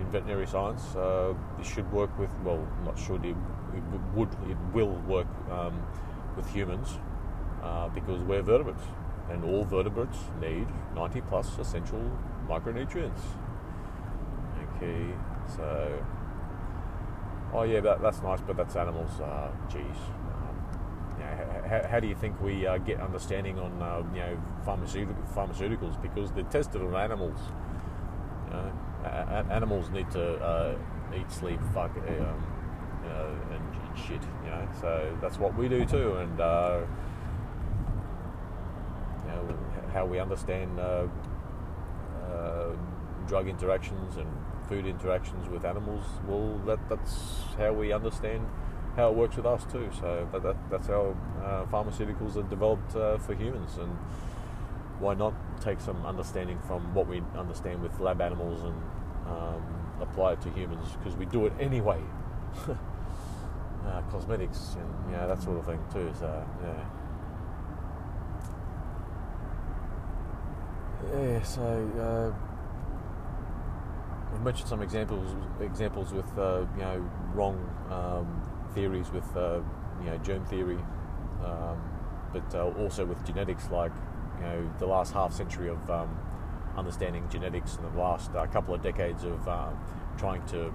[0.00, 0.94] in veterinary science.
[0.94, 3.36] Uh, it should work with, well, not should, it,
[3.74, 3.82] it
[4.14, 5.82] would, it will work um,
[6.36, 6.98] with humans
[7.62, 8.82] uh, because we're vertebrates
[9.30, 12.02] and all vertebrates need 90 plus essential
[12.48, 13.20] micronutrients.
[14.76, 15.06] Okay,
[15.56, 16.04] so,
[17.52, 19.20] oh yeah, that, that's nice, but that's animals.
[19.20, 19.82] Uh, geez.
[21.26, 25.22] Um, how, how, do you think we uh, get understanding on uh, you know pharmaceutical,
[25.34, 27.38] pharmaceuticals because they're tested on animals?
[28.50, 28.72] Know,
[29.50, 30.78] animals need to uh,
[31.14, 34.22] eat, sleep, fuck, um, you know, and shit.
[34.44, 36.80] You know, so that's what we do too, and uh,
[39.24, 39.58] you know
[39.92, 41.06] how we understand uh,
[43.26, 44.28] drug interactions and
[44.68, 46.04] food interactions with animals.
[46.26, 48.46] Well, that that's how we understand
[48.96, 49.88] how it works with us too.
[50.00, 53.92] So that, that that's how uh, pharmaceuticals are developed uh, for humans and
[54.98, 58.74] why not take some understanding from what we understand with lab animals and
[59.26, 59.62] um,
[60.00, 62.00] apply it to humans because we do it anyway.
[63.86, 66.10] uh, cosmetics and yeah, that sort of thing too.
[66.18, 66.84] So yeah,
[71.12, 71.42] yeah.
[71.42, 71.62] So
[72.00, 72.32] uh,
[74.34, 77.58] I've mentioned some examples examples with uh, you know wrong
[77.90, 78.42] um,
[78.76, 79.60] theories with uh,
[80.00, 80.78] you know germ theory,
[81.44, 81.80] um,
[82.32, 83.92] but uh, also with genetics like
[84.38, 86.16] you know the last half century of um,
[86.76, 89.48] understanding genetics and the last uh, couple of decades of
[90.18, 90.72] trying to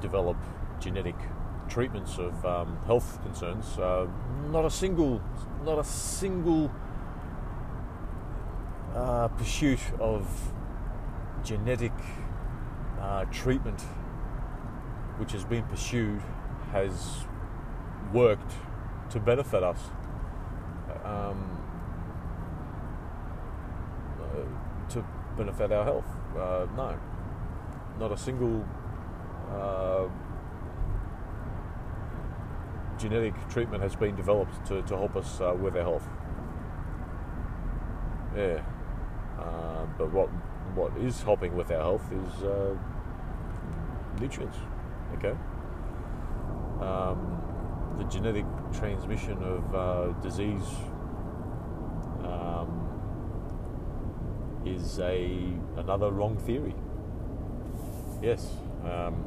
[0.00, 0.36] develop
[0.80, 1.14] genetic
[1.68, 3.78] treatments of um, health concerns.
[3.78, 4.06] Uh,
[4.50, 5.22] not a single,
[5.64, 6.70] not a single
[8.94, 10.26] uh, pursuit of
[11.44, 11.92] genetic
[13.00, 13.80] uh, treatment
[15.18, 16.20] which has been pursued
[16.72, 17.24] has
[18.12, 18.52] worked
[19.10, 19.78] to benefit us.
[21.04, 21.60] Um,
[24.90, 25.04] to
[25.36, 26.06] benefit our health.
[26.36, 26.98] Uh, no,
[27.98, 28.64] not a single
[29.50, 30.06] uh,
[32.98, 36.08] genetic treatment has been developed to, to help us uh, with our health.
[38.36, 38.62] Yeah,
[39.38, 40.28] uh, but what
[40.74, 42.76] what is helping with our health is uh,
[44.20, 44.58] nutrients.
[45.14, 45.34] Okay.
[46.80, 50.64] Um, the genetic transmission of uh, disease
[54.64, 56.74] is a another wrong theory.
[58.22, 58.52] Yes,
[58.84, 59.24] um,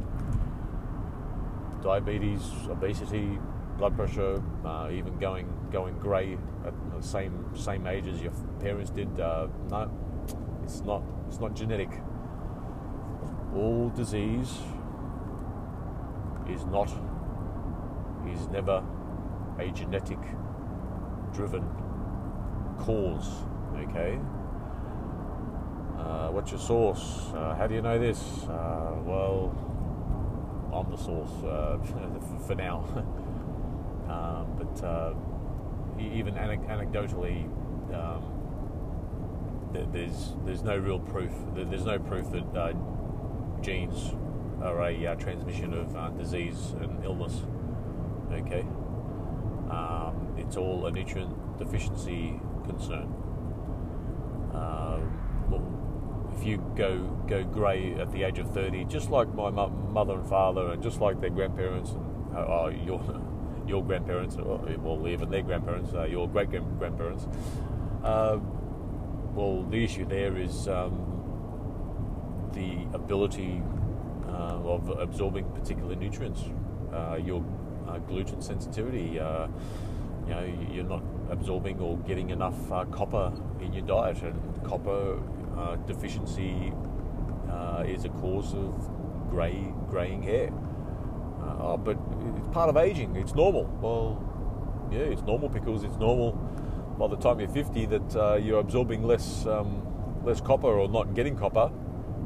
[1.81, 3.39] diabetes, obesity,
[3.77, 8.91] blood pressure, uh, even going going grey at the same same age as your parents
[8.91, 9.19] did.
[9.19, 9.89] Uh, no,
[10.63, 11.03] it's not.
[11.27, 11.89] It's not genetic.
[13.55, 14.57] All disease
[16.49, 16.89] is not,
[18.33, 18.83] is never
[19.59, 20.19] a genetic
[21.33, 21.67] driven
[22.79, 23.29] cause.
[23.75, 24.19] Okay?
[25.97, 27.31] Uh, what's your source?
[27.33, 28.19] Uh, how do you know this?
[28.43, 29.51] Uh, well,
[30.73, 31.77] I'm the source uh,
[32.47, 32.83] for now.
[34.09, 35.13] um, but uh,
[35.99, 37.45] even anecdotally,
[37.93, 38.23] um,
[39.91, 41.31] there's there's no real proof.
[41.55, 42.73] There's no proof that uh,
[43.61, 44.13] genes
[44.61, 47.41] are a transmission of disease and illness.
[48.33, 48.65] Okay,
[49.69, 53.13] um, it's all a nutrient deficiency concern.
[54.53, 55.23] Um,
[56.35, 60.27] if you go go grey at the age of 30, just like my mother and
[60.27, 63.21] father, and just like their grandparents, and uh, oh, your
[63.67, 67.27] your grandparents, or, well, even their grandparents, uh, your great grandparents.
[68.03, 68.39] Uh,
[69.35, 73.61] well, the issue there is um, the ability
[74.27, 76.41] uh, of absorbing particular nutrients.
[76.91, 77.43] Uh, your
[77.87, 79.47] uh, gluten sensitivity, uh,
[80.27, 85.19] you know, you're not absorbing or getting enough uh, copper in your diet, and copper
[85.57, 86.73] uh, deficiency
[87.85, 88.89] is a cause of
[89.29, 90.49] grey greying hair.
[91.59, 91.97] oh, but
[92.37, 93.15] it's part of aging.
[93.15, 93.65] It's normal.
[93.81, 96.31] Well, yeah, it's normal because it's normal
[96.97, 99.81] by the time you're 50 that uh, you're absorbing less um,
[100.23, 101.71] less copper or not getting copper,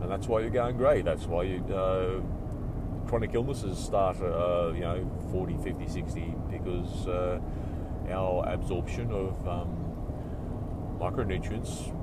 [0.02, 1.02] and that's why you're going grey.
[1.02, 2.22] That's why you, uh,
[3.08, 7.40] chronic illnesses start, uh, you know, 40, 50, 60 because uh,
[8.12, 11.94] our absorption of um, micronutrients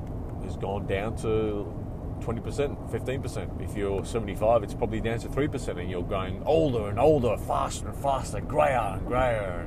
[0.45, 1.73] has gone down to
[2.21, 3.63] 20%, 15%.
[3.63, 7.89] If you're 75, it's probably down to 3%, and you're going older and older, faster
[7.89, 9.67] and faster, grayer and grayer,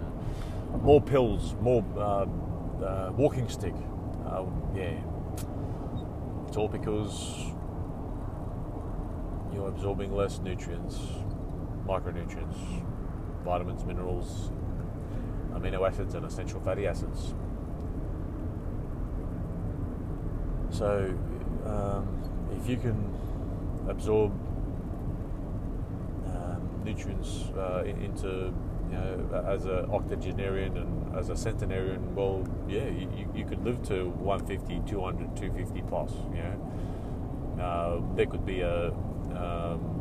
[0.73, 2.25] and more pills, more uh,
[2.83, 3.73] uh, walking stick.
[4.25, 4.45] Uh,
[4.75, 4.93] yeah,
[6.47, 7.53] it's all because
[9.53, 10.99] you're absorbing less nutrients,
[11.87, 12.83] micronutrients,
[13.43, 14.51] vitamins, minerals,
[15.53, 17.33] amino acids, and essential fatty acids.
[20.69, 21.17] So,
[21.65, 22.07] um,
[22.59, 23.15] if you can
[23.87, 24.31] absorb
[26.27, 28.53] um, nutrients uh, into
[28.89, 33.81] you know, as an octogenarian and as a centenarian, well, yeah, you, you could live
[33.83, 36.11] to 150, 200, 250 plus.
[36.33, 39.96] You know, uh, there could be a, um,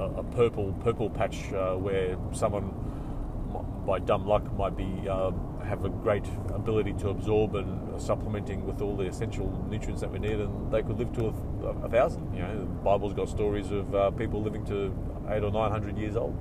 [0.00, 2.72] a, purple purple patch uh, where someone,
[3.86, 5.30] by dumb luck, might be uh,
[5.64, 10.18] have a great ability to absorb and supplementing with all the essential nutrients that we
[10.18, 12.32] need, and they could live to a, a thousand.
[12.34, 14.94] You know, the Bible's got stories of uh, people living to
[15.28, 16.36] eight or nine hundred years old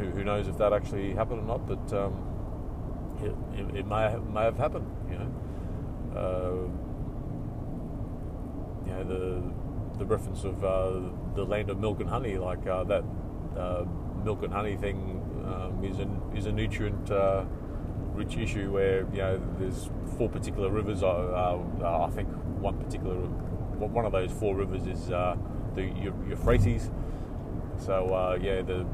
[0.00, 1.66] who, who knows if that actually happened or not?
[1.66, 2.14] But um,
[3.22, 4.86] it, it, it, may have, may have happened.
[5.10, 5.30] You know,
[6.16, 6.68] uh,
[8.86, 9.42] you know the
[9.98, 11.00] the reference of uh,
[11.40, 13.04] the land of milk and honey, like uh, that
[13.56, 13.84] uh,
[14.24, 14.96] milk and honey thing,
[15.44, 17.44] um, is an is a nutrient uh,
[18.12, 21.02] rich issue where you know there's four particular rivers.
[21.02, 22.28] Uh, I think
[22.60, 25.36] one particular one of those four rivers is the
[26.28, 26.90] Euphrates.
[27.78, 28.86] So yeah, the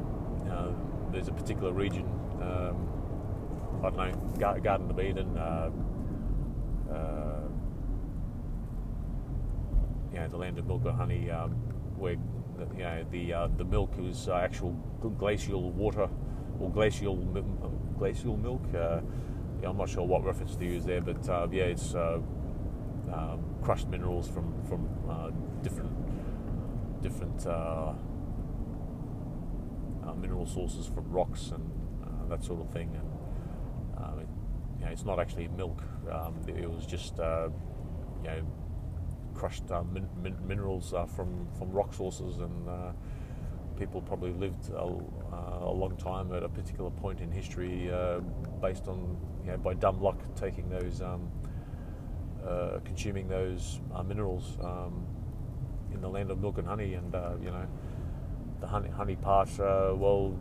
[1.11, 2.05] there's a particular region,
[2.43, 5.71] um, I don't know, Garden of Eden, uh,
[6.93, 7.41] uh,
[10.13, 11.53] you know, the land of milk and honey, um,
[11.97, 12.17] where
[12.77, 14.73] you know the uh, the milk is uh, actual
[15.19, 16.09] glacial water
[16.59, 17.17] or glacial
[17.99, 18.63] glacial milk.
[18.75, 19.01] Uh,
[19.63, 22.25] yeah, I'm not sure what reference to use there, but uh, yeah, it's um,
[23.63, 24.89] crushed minerals from from
[25.63, 25.93] different
[27.03, 27.47] different
[30.21, 32.91] mineral sources from rocks and that sort of thing.
[32.95, 34.29] And um, it,
[34.79, 35.83] you know, it's not actually milk.
[36.11, 37.53] Um, it was just you
[38.25, 38.43] know
[39.37, 42.69] crushed min- min- minerals from from rock sources and
[43.77, 48.21] people probably lived a, uh, a, long time at a particular point in history uh,
[48.61, 51.31] based on, you know, by dumb luck taking those, um,
[52.45, 55.07] uh, consuming those minerals um,
[55.93, 56.95] in the land of milk and honey.
[56.95, 57.13] And,
[57.43, 57.67] you know,
[58.61, 60.37] the honey, honey part, uh, well,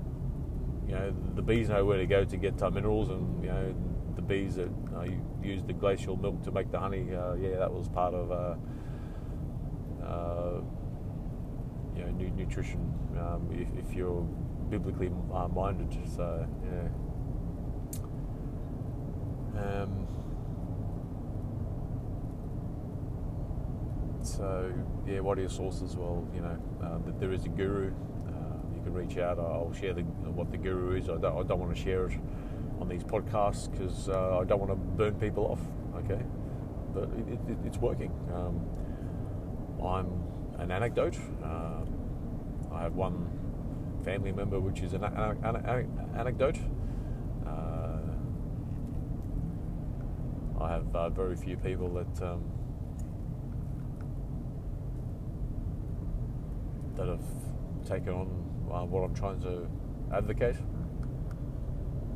[0.87, 3.75] you know, the bees know where to go to get uh, minerals, and you know,
[4.15, 5.05] the bees that uh,
[5.43, 7.13] use the glacial milk to make the honey.
[7.13, 8.59] Uh, yeah, that was part of
[10.05, 10.61] uh, uh,
[11.95, 14.21] you know nutrition um, if, if, you're
[14.69, 15.09] biblically
[15.53, 15.97] minded.
[16.15, 16.89] So yeah.
[19.61, 20.07] Um,
[24.25, 24.73] So
[25.05, 25.95] yeah, what are your sources?
[25.95, 27.93] Well, you know, uh, there is a guru.
[28.27, 28.31] Uh,
[28.75, 29.37] you can reach out.
[29.37, 31.09] I'll share the, what the guru is.
[31.09, 32.19] I don't, I don't want to share it
[32.79, 35.59] on these podcasts because uh, I don't want to burn people off.
[36.03, 36.21] Okay,
[36.91, 38.11] but it, it, it's working.
[38.33, 38.65] Um,
[39.83, 40.23] I'm
[40.59, 41.17] an anecdote.
[41.43, 41.87] Um,
[42.71, 43.29] I have one
[44.03, 46.57] family member, which is an, an, an anecdote.
[47.45, 47.97] Uh,
[50.61, 52.43] I have uh, very few people that um,
[56.95, 57.25] that have
[57.85, 58.27] taken on
[58.71, 59.67] uh, what I'm trying to
[60.13, 60.55] advocate.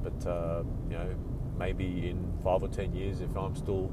[0.03, 1.15] But uh, you know,
[1.57, 3.91] maybe in five or ten years, if I'm still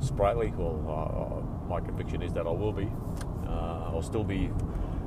[0.00, 2.90] sprightly, well, my conviction is that I will be.
[3.46, 4.50] Uh, I'll still be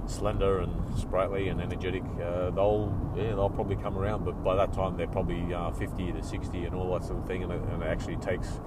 [0.06, 2.04] slender and sprightly and energetic.
[2.22, 6.14] Uh, they'll yeah, they'll probably come around, but by that time they're probably uh, 50
[6.14, 8.60] to 60 and all that sort of thing, and it, and it actually takes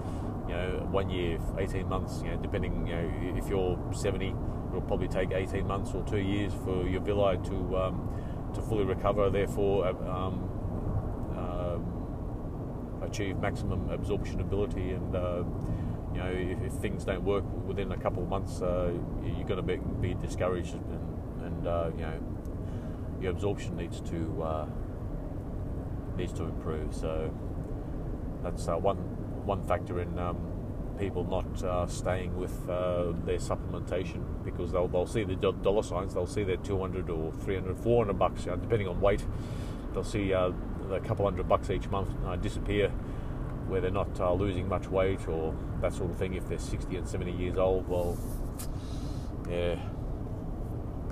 [0.49, 2.87] you know one year, 18 months, you know, depending.
[2.87, 4.35] You know, if you're 70
[4.71, 8.09] it'll probably take 18 months or two years for your villi to um,
[8.55, 9.31] to fully recover.
[9.31, 10.49] Therefore, uh, um,
[11.37, 14.93] uh, achieve maximum absorption ability.
[14.93, 15.45] And uh,
[16.13, 18.93] you know, if, if, things don't work within a couple of months, uh,
[19.23, 22.21] you're going to be, be, discouraged, and, and uh, you know,
[23.21, 24.67] your absorption needs to uh,
[26.17, 26.95] needs to improve.
[26.95, 27.33] So
[28.43, 28.97] that's one
[29.47, 30.19] one factor in.
[30.19, 30.51] Um,
[30.99, 36.13] people not uh, staying with uh, their supplementation because they'll, they'll see the dollar signs,
[36.13, 39.25] they'll see their 200 or 300, 400 bucks, you know, depending on weight.
[39.95, 40.53] They'll see uh,
[40.93, 42.91] a couple hundred bucks each month uh, disappear
[43.69, 46.35] where they're not uh, losing much weight or that sort of thing.
[46.35, 48.19] If they're 60 and 70 years old, well,
[49.49, 49.77] yeah,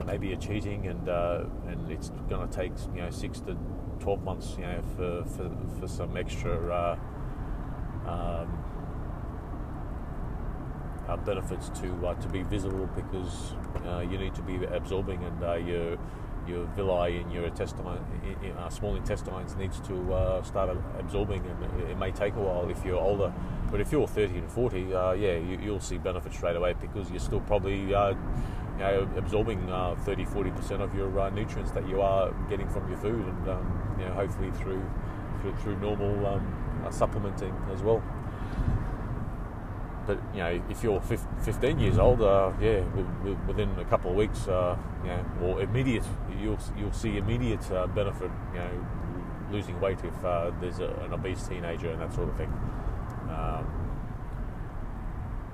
[0.07, 3.57] maybe you're cheating and uh, and it's going to take you know six to
[4.01, 5.51] 12 months, you know, for for,
[5.81, 6.99] for some extra.
[8.07, 8.64] Um,
[11.09, 13.55] uh, benefits to uh, to be visible because
[13.87, 15.55] uh, you need to be absorbing and uh,
[16.49, 21.99] your villi in your intestine, uh, small intestines needs to uh, start absorbing and it,
[21.99, 23.32] may take a while if you're older.
[23.70, 27.20] But if you're 30 and 40 yeah you, will see benefits straight away because you're
[27.20, 29.66] still probably you know, absorbing
[30.05, 34.05] 30 40% of your nutrients that you are getting from your food and um, you
[34.07, 34.82] know hopefully through
[35.42, 38.03] through, through normal um, supplementing as well
[40.09, 42.81] but you know, if you're 15 years old, uh, yeah,
[43.47, 46.03] within a couple of weeks, uh, you know, or immediate,
[46.41, 48.31] you'll you'll see immediate uh, benefit.
[48.55, 48.87] You know,
[49.53, 52.51] losing weight if uh, there's a, an obese teenager and that sort of thing.
[53.29, 53.67] Um,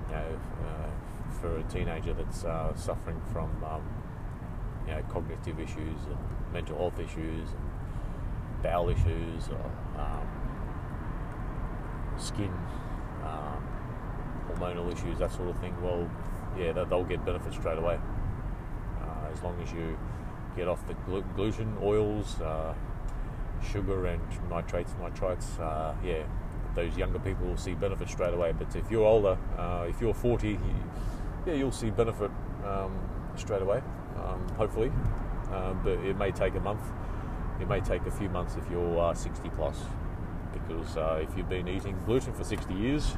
[0.07, 0.39] you know,
[0.69, 3.83] uh, for a teenager that's uh, suffering from um,
[4.87, 10.27] you know cognitive issues and mental health issues and bowel issues or um,
[12.17, 12.53] skin.
[14.55, 16.09] Hormonal issues, that sort of thing, well,
[16.57, 17.99] yeah, they'll get benefits straight away.
[19.01, 19.97] Uh, as long as you
[20.55, 20.93] get off the
[21.35, 22.73] gluten, oils, uh,
[23.63, 26.23] sugar, and nitrates, nitrites, uh, yeah,
[26.75, 28.51] those younger people will see benefits straight away.
[28.51, 30.59] But if you're older, uh, if you're 40, you,
[31.45, 32.31] yeah, you'll see benefit
[32.65, 32.97] um,
[33.35, 33.81] straight away,
[34.23, 34.91] um, hopefully.
[35.51, 36.81] Um, but it may take a month.
[37.61, 39.79] It may take a few months if you're uh, 60 plus,
[40.53, 43.15] because uh, if you've been eating gluten for 60 years,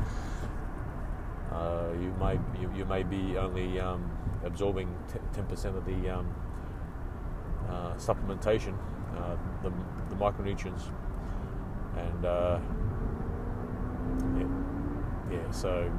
[1.52, 4.12] uh, you may you, you, may be only um,
[4.43, 4.93] absorbing
[5.34, 6.28] ten percent of the um,
[7.70, 8.78] uh, supplementation,
[9.18, 9.72] uh, the,
[10.10, 10.91] the, micronutrients,
[11.95, 12.60] and uh,
[14.38, 15.89] yeah, yeah, so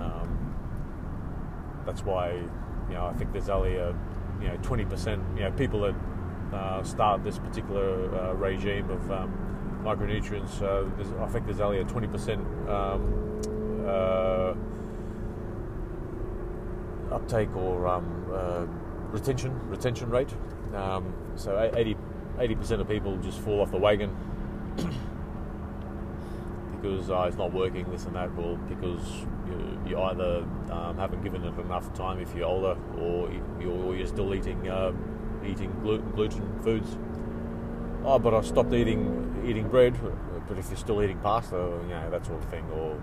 [0.00, 0.54] um,
[1.84, 3.94] that's why you know I think there's only a
[4.40, 5.94] you know twenty percent you know people that
[6.56, 10.62] uh, start this particular regime of um, micronutrients.
[10.62, 12.42] I think there's only a twenty percent
[13.88, 14.54] um,
[17.12, 18.66] uptake or um, uh,
[19.10, 20.32] retention retention rate.
[20.74, 21.96] Um, so 80
[22.54, 24.14] percent of people just fall off the wagon
[26.80, 28.34] because uh, it's not working, this and that.
[28.34, 29.02] Well, because
[29.46, 33.30] you, you either um, haven't given it enough time if you're older, or
[33.60, 34.92] you're, you're still eating uh,
[35.44, 36.96] eating gluten, gluten foods.
[38.04, 39.96] Oh, but I stopped eating eating bread.
[40.46, 42.98] But if you're still eating pasta, you know that sort of thing, or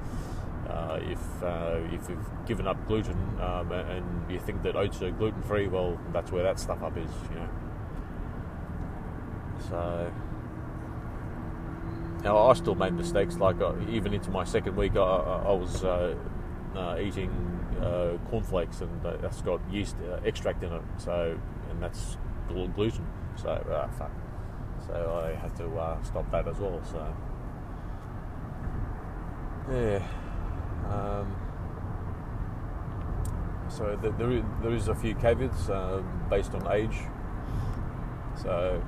[0.69, 5.11] uh, if uh, if you've given up gluten um, and you think that oats are
[5.11, 7.49] gluten free, well, that's where that stuff up is, you know.
[9.69, 10.11] So,
[12.23, 13.37] now I still made mistakes.
[13.37, 16.15] Like uh, even into my second week, I, I was uh,
[16.75, 17.29] uh, eating
[17.81, 20.81] uh, cornflakes, and that's got yeast extract in it.
[20.97, 21.37] So,
[21.69, 23.05] and that's gluten.
[23.35, 24.11] So, ah, fuck.
[24.87, 26.81] So I had to stop that as well.
[26.83, 27.15] So,
[29.71, 30.24] yeah.
[30.89, 31.35] Um,
[33.69, 36.97] so the, there, is, there is a few caveats um, based on age.
[38.41, 38.81] So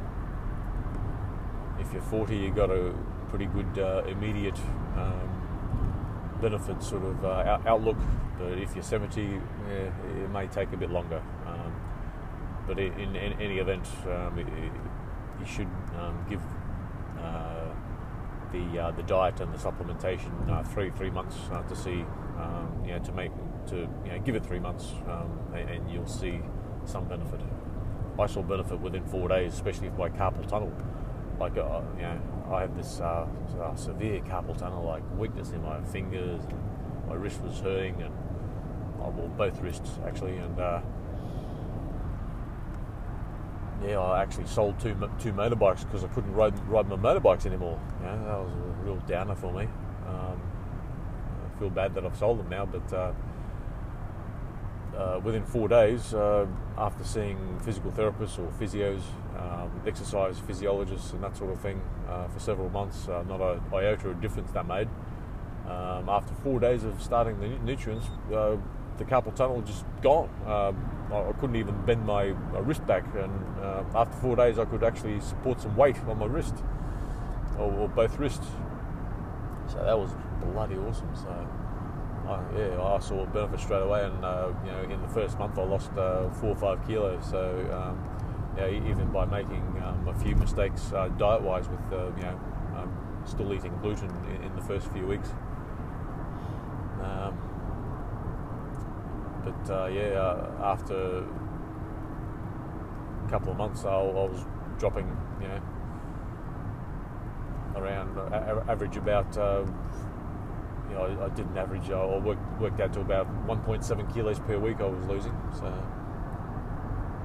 [1.80, 2.94] if you're 40, you've got a
[3.30, 4.58] pretty good uh, immediate
[4.96, 7.98] um, benefit sort of uh, outlook.
[8.38, 11.22] But if you're 70, yeah, it may take a bit longer.
[11.46, 11.74] Um,
[12.68, 16.42] but in, in, any event, um, you should um, give
[17.20, 17.67] uh,
[18.52, 22.06] the uh, the diet and the supplementation uh, three three months uh, to see
[22.38, 23.32] um, you know to make
[23.68, 26.40] to you know give it three months um, and, and, you'll see
[26.86, 27.42] some benefit.
[28.18, 30.72] I saw benefit within four days, especially if by carpal tunnel.
[31.40, 32.20] Like uh, you know,
[32.52, 33.28] I had this uh,
[33.76, 36.42] severe carpal tunnel, like weakness in my fingers.
[36.46, 38.14] And my wrist was hurting, and
[38.98, 40.58] well, both wrists actually, and
[43.86, 47.80] yeah, I actually sold two two motorbikes because I couldn't ride ride my motorbikes anymore.
[48.02, 49.68] That was a real downer for me.
[50.08, 50.42] Um,
[51.46, 53.14] I feel bad that I've sold them now, but uh,
[54.98, 56.48] uh, within four days, uh,
[56.78, 59.02] after seeing physical therapists or physios,
[59.38, 63.62] um, exercise physiologists, and that sort of thing uh, for several months, uh, not a
[63.74, 64.88] iota of difference that made.
[65.68, 68.56] Um, after four days of starting the nutrients, uh,
[68.98, 70.30] the carpal tunnel just gone.
[71.12, 73.32] Um, I couldn't even bend my, my wrist back, and
[73.62, 76.56] uh, after four days, I could actually support some weight on my wrist,
[77.58, 78.48] or, or both wrists.
[79.68, 80.12] So that was
[80.54, 81.16] bloody awesome.
[81.16, 81.30] So,
[82.28, 85.40] I, yeah, I saw a benefit straight away, and uh, you know, in the first
[85.40, 87.26] month, I lost uh, four or five kilos.
[87.30, 87.40] So,
[87.72, 88.04] um,
[88.58, 92.40] yeah, even by making um, a few mistakes uh, diet-wise, with uh, you know,
[92.76, 95.30] um, still eating gluten in, in, the first few weeks.
[99.48, 101.24] But uh, yeah, uh, after
[103.26, 104.46] a couple of months, I, I was
[104.78, 105.08] dropping,
[105.42, 105.62] you know,
[107.78, 109.38] around uh, average about.
[109.38, 109.66] Uh,
[110.90, 114.40] you know, I, I did not average, I worked, worked out to about 1.7 kilos
[114.40, 115.36] per week I was losing.
[115.54, 115.66] So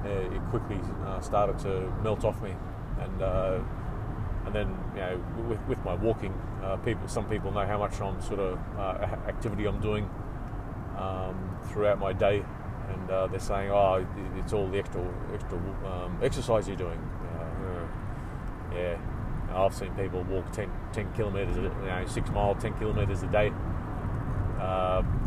[0.05, 2.53] yeah, it quickly uh, started to melt off me,
[2.99, 3.21] and
[4.45, 7.99] and then you know with, with my walking, uh, people some people know how much
[8.01, 10.09] I'm sort of uh, activity I'm doing
[11.03, 12.43] um, throughout my day,
[12.89, 14.05] and uh, they're saying, "Oh,
[14.37, 15.01] it's all the extra
[15.33, 17.87] extra um, exercise you're doing." Uh,
[18.75, 18.97] yeah,
[19.53, 23.49] I've seen people walk 10, 10 kilometres, you know, six mile, ten kilometres a day.
[24.59, 25.19] Um,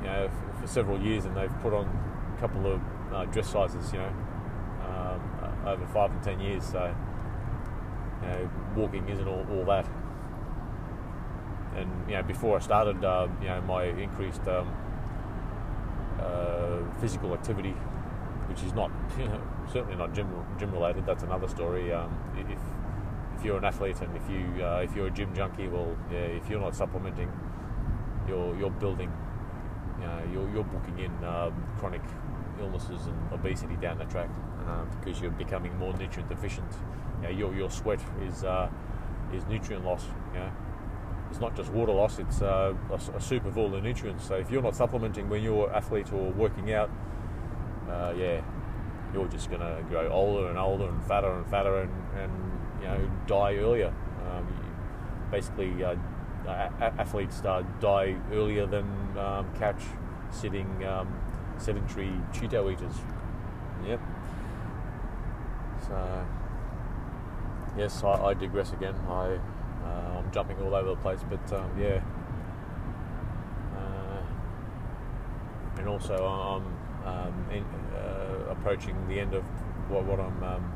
[0.00, 1.86] you know, for, for, several years, and they've put on
[2.36, 2.80] a couple of
[3.12, 3.92] uh, dress sizes.
[3.92, 4.12] You know,
[4.86, 6.64] um, over five and ten years.
[6.64, 6.94] So,
[8.22, 9.88] you know, walking isn't all, all that
[11.76, 14.74] and you know before I started, uh, you know my increased um,
[16.28, 17.74] uh, physical activity,
[18.48, 18.90] which is not
[19.72, 21.06] certainly not gym gym related.
[21.06, 21.92] That's another story.
[21.92, 22.58] Um, if
[23.38, 26.18] if you're an athlete and if you uh, if you're a gym junkie, well, yeah,
[26.18, 27.30] if you're not supplementing,
[28.28, 29.12] you're you're building,
[30.00, 32.02] you know, you're you're booking in um, chronic
[32.60, 34.30] illnesses and obesity down the track
[34.66, 36.70] uh, because you're becoming more nutrient deficient.
[37.22, 38.68] You know, your your sweat is uh,
[39.32, 40.04] is nutrient loss.
[40.32, 40.50] You know,
[41.30, 44.26] it's not just water loss, it's uh, a, a, soup of all the nutrients.
[44.26, 46.90] So if you're not supplementing when you're an athlete or working out,
[47.88, 48.40] uh, yeah,
[49.12, 52.32] you're just going to grow older and older and fatter and fatter and, and
[52.80, 53.92] you know die earlier.
[54.30, 54.46] Um,
[55.30, 55.96] basically, uh,
[56.46, 58.86] athletes uh, die earlier than
[59.18, 59.82] um, couch
[60.30, 61.08] sitting um,
[61.58, 62.94] sedentary Cheeto eaters.
[63.86, 64.00] Yep.
[65.86, 66.26] So
[67.76, 68.94] yes, I, I digress again.
[69.08, 69.38] I
[69.88, 72.02] uh, I'm jumping all over the place, but um, yeah.
[73.76, 74.20] Uh,
[75.78, 77.64] and also, I'm um, in,
[77.96, 79.44] uh, approaching the end of
[79.88, 80.72] what, what I'm um,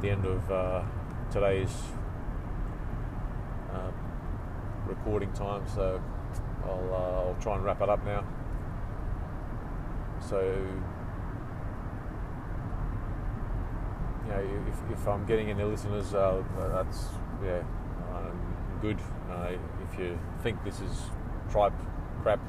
[0.00, 0.82] the end of uh,
[1.30, 1.72] today's
[3.72, 3.90] uh,
[4.86, 6.02] recording time, so
[6.64, 8.24] I'll, uh, I'll try and wrap it up now.
[10.28, 10.40] So
[14.24, 16.42] you know, if, if I'm getting any listeners, uh,
[16.72, 17.08] that's
[17.42, 17.62] yeah,
[18.84, 19.00] good.
[19.30, 19.52] Uh,
[19.90, 20.92] if you think this is
[21.50, 21.72] tripe
[22.22, 22.40] crap,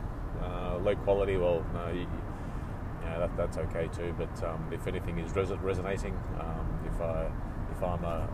[0.43, 4.13] uh, low quality, well, no, you, you know, that, that's okay too.
[4.17, 7.31] But um, if anything is res- resonating, um, if I
[7.71, 8.27] if I'm a,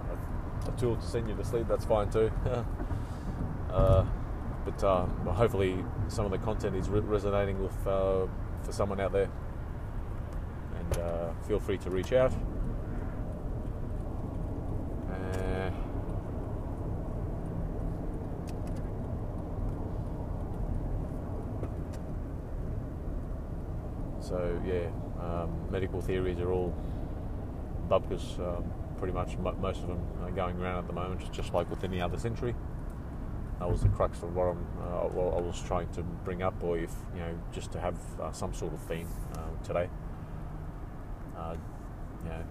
[0.67, 2.31] a, tool to send you to sleep, that's fine too.
[3.71, 4.03] uh,
[4.65, 5.77] but uh, hopefully,
[6.07, 8.25] some of the content is re- resonating with uh,
[8.63, 9.29] for someone out there.
[10.79, 12.33] And uh, feel free to reach out.
[24.31, 24.87] So yeah,
[25.19, 26.73] um, medical theories are all
[27.89, 28.39] bubkas.
[28.39, 31.83] Um, pretty much most of them are going around at the moment, just like with
[31.83, 32.53] any other century.
[33.57, 36.77] That was the crux of what, uh, what i was trying to bring up, or
[36.77, 39.89] if you know, just to have uh, some sort of theme uh, today.
[41.35, 41.55] Uh,
[42.23, 42.43] you know,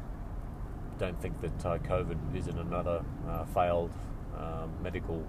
[0.98, 3.92] don't think that uh, COVID isn't another uh, failed
[4.36, 5.24] um, medical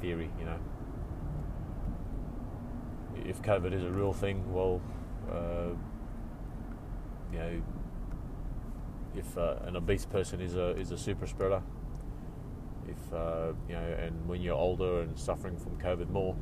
[0.00, 0.30] theory.
[0.36, 0.58] You know,
[3.24, 4.80] if COVID is a real thing, well,
[5.30, 5.74] uh,
[7.32, 7.62] you know,
[9.16, 11.62] if uh, an obese person is a is a super spreader,
[12.88, 16.36] if uh, you know, and when you're older and suffering from COVID more,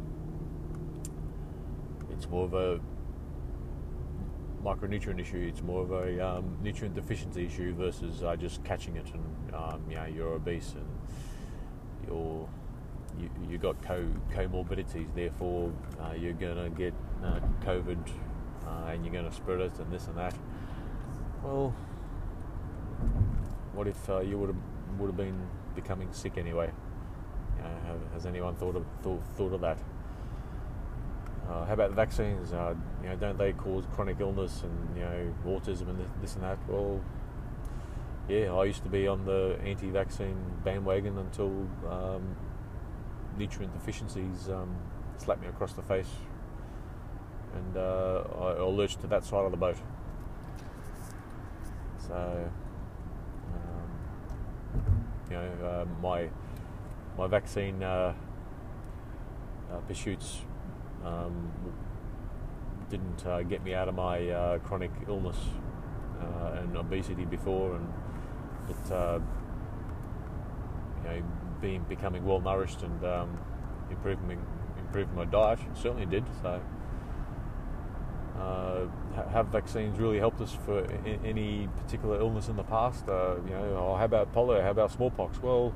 [2.10, 2.80] it's more of a
[4.62, 5.46] micronutrient issue.
[5.48, 9.82] It's more of a um, nutrient deficiency issue versus uh, just catching it and um,
[9.88, 10.86] you know you're obese and
[12.06, 12.48] you're
[13.18, 15.14] you, you got co comorbidities.
[15.14, 17.98] Therefore, uh, you're gonna get uh, COVID
[18.70, 20.34] uh, and you're gonna spread it and this and that.
[21.42, 21.74] Well,
[23.72, 24.58] what if uh, you would have
[24.98, 26.70] would have been becoming sick anyway?
[27.56, 29.78] You know, has anyone thought of thought, thought of that?
[31.48, 32.52] Uh, how about the vaccines?
[32.52, 36.44] Uh, you know, don't they cause chronic illness and you know autism and this and
[36.44, 36.58] that?
[36.68, 37.00] Well,
[38.28, 42.36] yeah, I used to be on the anti-vaccine bandwagon until um,
[43.36, 44.76] nutrient deficiencies um,
[45.18, 46.10] slapped me across the face,
[47.54, 49.76] and uh, I, I lurched to that side of the boat.
[52.06, 52.50] So,
[53.54, 53.90] um,
[55.28, 56.28] you know, uh, my
[57.16, 58.14] my vaccine uh,
[59.70, 60.40] uh pursuits
[61.04, 61.52] um,
[62.88, 65.38] didn't uh, get me out of my uh, chronic illness
[66.54, 67.88] and obesity before, and
[68.68, 68.90] it
[70.98, 71.22] you know
[71.60, 73.38] being becoming well nourished and um,
[73.90, 74.38] improving
[74.78, 76.24] improving my diet certainly did.
[76.42, 76.60] So,
[78.40, 78.86] uh,
[79.30, 80.86] have vaccines really helped us for
[81.24, 83.08] any particular illness in the past?
[83.08, 84.62] Uh, you know, oh, how about polio?
[84.62, 85.42] How about smallpox?
[85.42, 85.74] Well,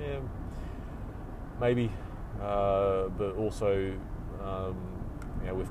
[0.00, 0.20] yeah,
[1.60, 1.90] maybe,
[2.40, 3.94] uh, but also,
[4.42, 4.76] um,
[5.40, 5.70] you know, with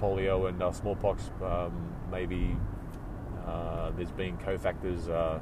[0.00, 2.56] polio and uh, smallpox, um, maybe
[3.46, 5.38] uh, there's been cofactors, uh,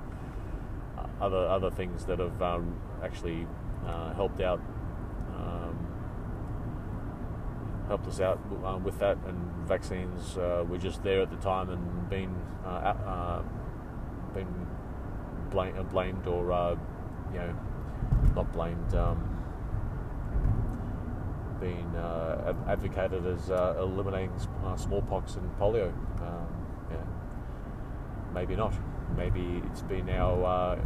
[1.21, 3.47] other other things that have um, actually
[4.17, 4.61] helped out,
[5.37, 5.79] um,
[7.89, 11.71] helped us out um, with that, and vaccines uh, were just there at the time
[11.71, 12.35] and been
[12.65, 13.43] uh, uh
[14.35, 14.67] been
[15.51, 16.77] blame, blamed or uh,
[17.33, 17.57] you know
[18.35, 18.95] not blamed.
[18.95, 19.33] Um,
[21.59, 24.31] being uh, advocated as eliminating
[24.77, 25.89] smallpox and polio.
[26.21, 26.47] Um,
[26.91, 26.99] yeah.
[28.35, 28.75] Maybe not.
[29.17, 30.79] Maybe it's been our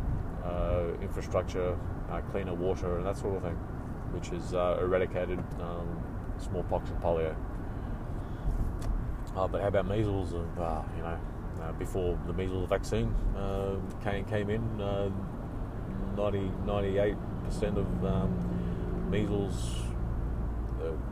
[1.03, 1.77] infrastructure
[2.11, 3.57] uh, cleaner water and that sort of thing,
[4.13, 6.03] which has uh, eradicated um,
[6.41, 7.35] smallpox and polio.
[9.37, 10.33] Uh, but how about measles?
[10.33, 11.19] Of uh, you know,
[11.63, 14.63] uh, before the measles vaccine uh, came came in,
[16.17, 19.83] 90, 98 percent of um, measles,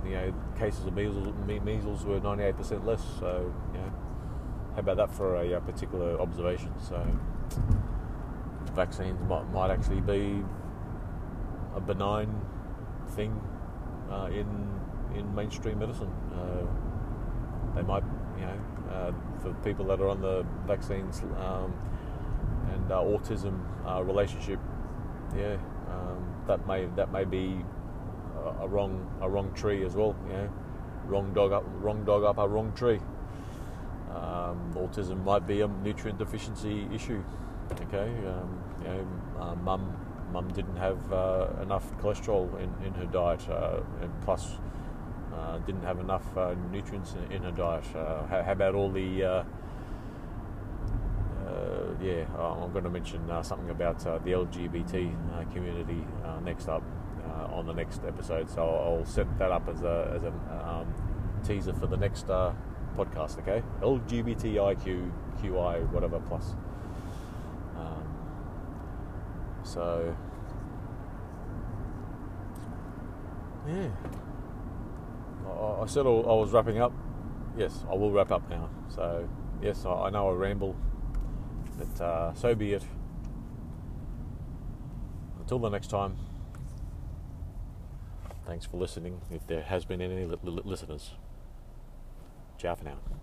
[0.05, 1.29] you know, cases of measles
[1.64, 3.03] measles were ninety eight percent less.
[3.20, 3.93] So you know,
[4.74, 6.72] how about that for a, a particular observation?
[6.81, 7.07] So
[8.74, 10.43] vaccines might, might actually be
[11.74, 12.41] a benign
[13.11, 13.41] thing
[14.11, 14.47] uh, in
[15.14, 16.11] in mainstream medicine.
[16.34, 16.66] Uh,
[17.74, 18.02] they might,
[18.38, 18.59] you know,
[18.90, 21.72] uh, for people that are on the vaccines um,
[22.72, 23.61] and autism
[24.06, 24.59] relationship,
[25.36, 25.56] yeah,
[25.90, 27.64] um, that may that may be
[28.36, 30.16] a, a, wrong a wrong tree as well.
[30.26, 30.50] You know,
[31.06, 33.00] wrong dog up wrong dog up a wrong tree.
[34.11, 37.22] Um, autism might be a nutrient deficiency issue.
[37.72, 39.06] Okay, um, you know,
[39.40, 39.94] uh, mum
[40.32, 44.54] mum didn't have uh, enough cholesterol in, in her diet, uh, and plus
[45.39, 47.84] uh, didn't have enough uh, nutrients in, in, her diet.
[47.95, 49.45] Uh, how, how, about all the uh,
[52.01, 56.05] yeah, I'm going to mention something about the LGBT community
[56.45, 56.82] next up
[57.51, 58.49] on the next episode.
[58.49, 60.32] So I'll set that up as a as a
[60.64, 60.95] um,
[61.45, 63.39] teaser for the next podcast.
[63.41, 65.11] Okay, LGBTIQ
[65.41, 66.55] QI whatever plus.
[69.68, 70.16] So,
[73.66, 73.91] yeah.
[75.59, 76.92] I, said I was wrapping up.
[77.56, 78.70] Yes, I will wrap up now.
[78.88, 79.28] So,
[79.62, 80.76] yes, I, know I ramble,
[81.76, 82.84] but uh, so be it.
[85.40, 86.16] Until the next time,
[88.46, 89.20] thanks for listening.
[89.30, 91.12] If there has been any li- li- listeners,
[92.59, 93.17] ciao for now.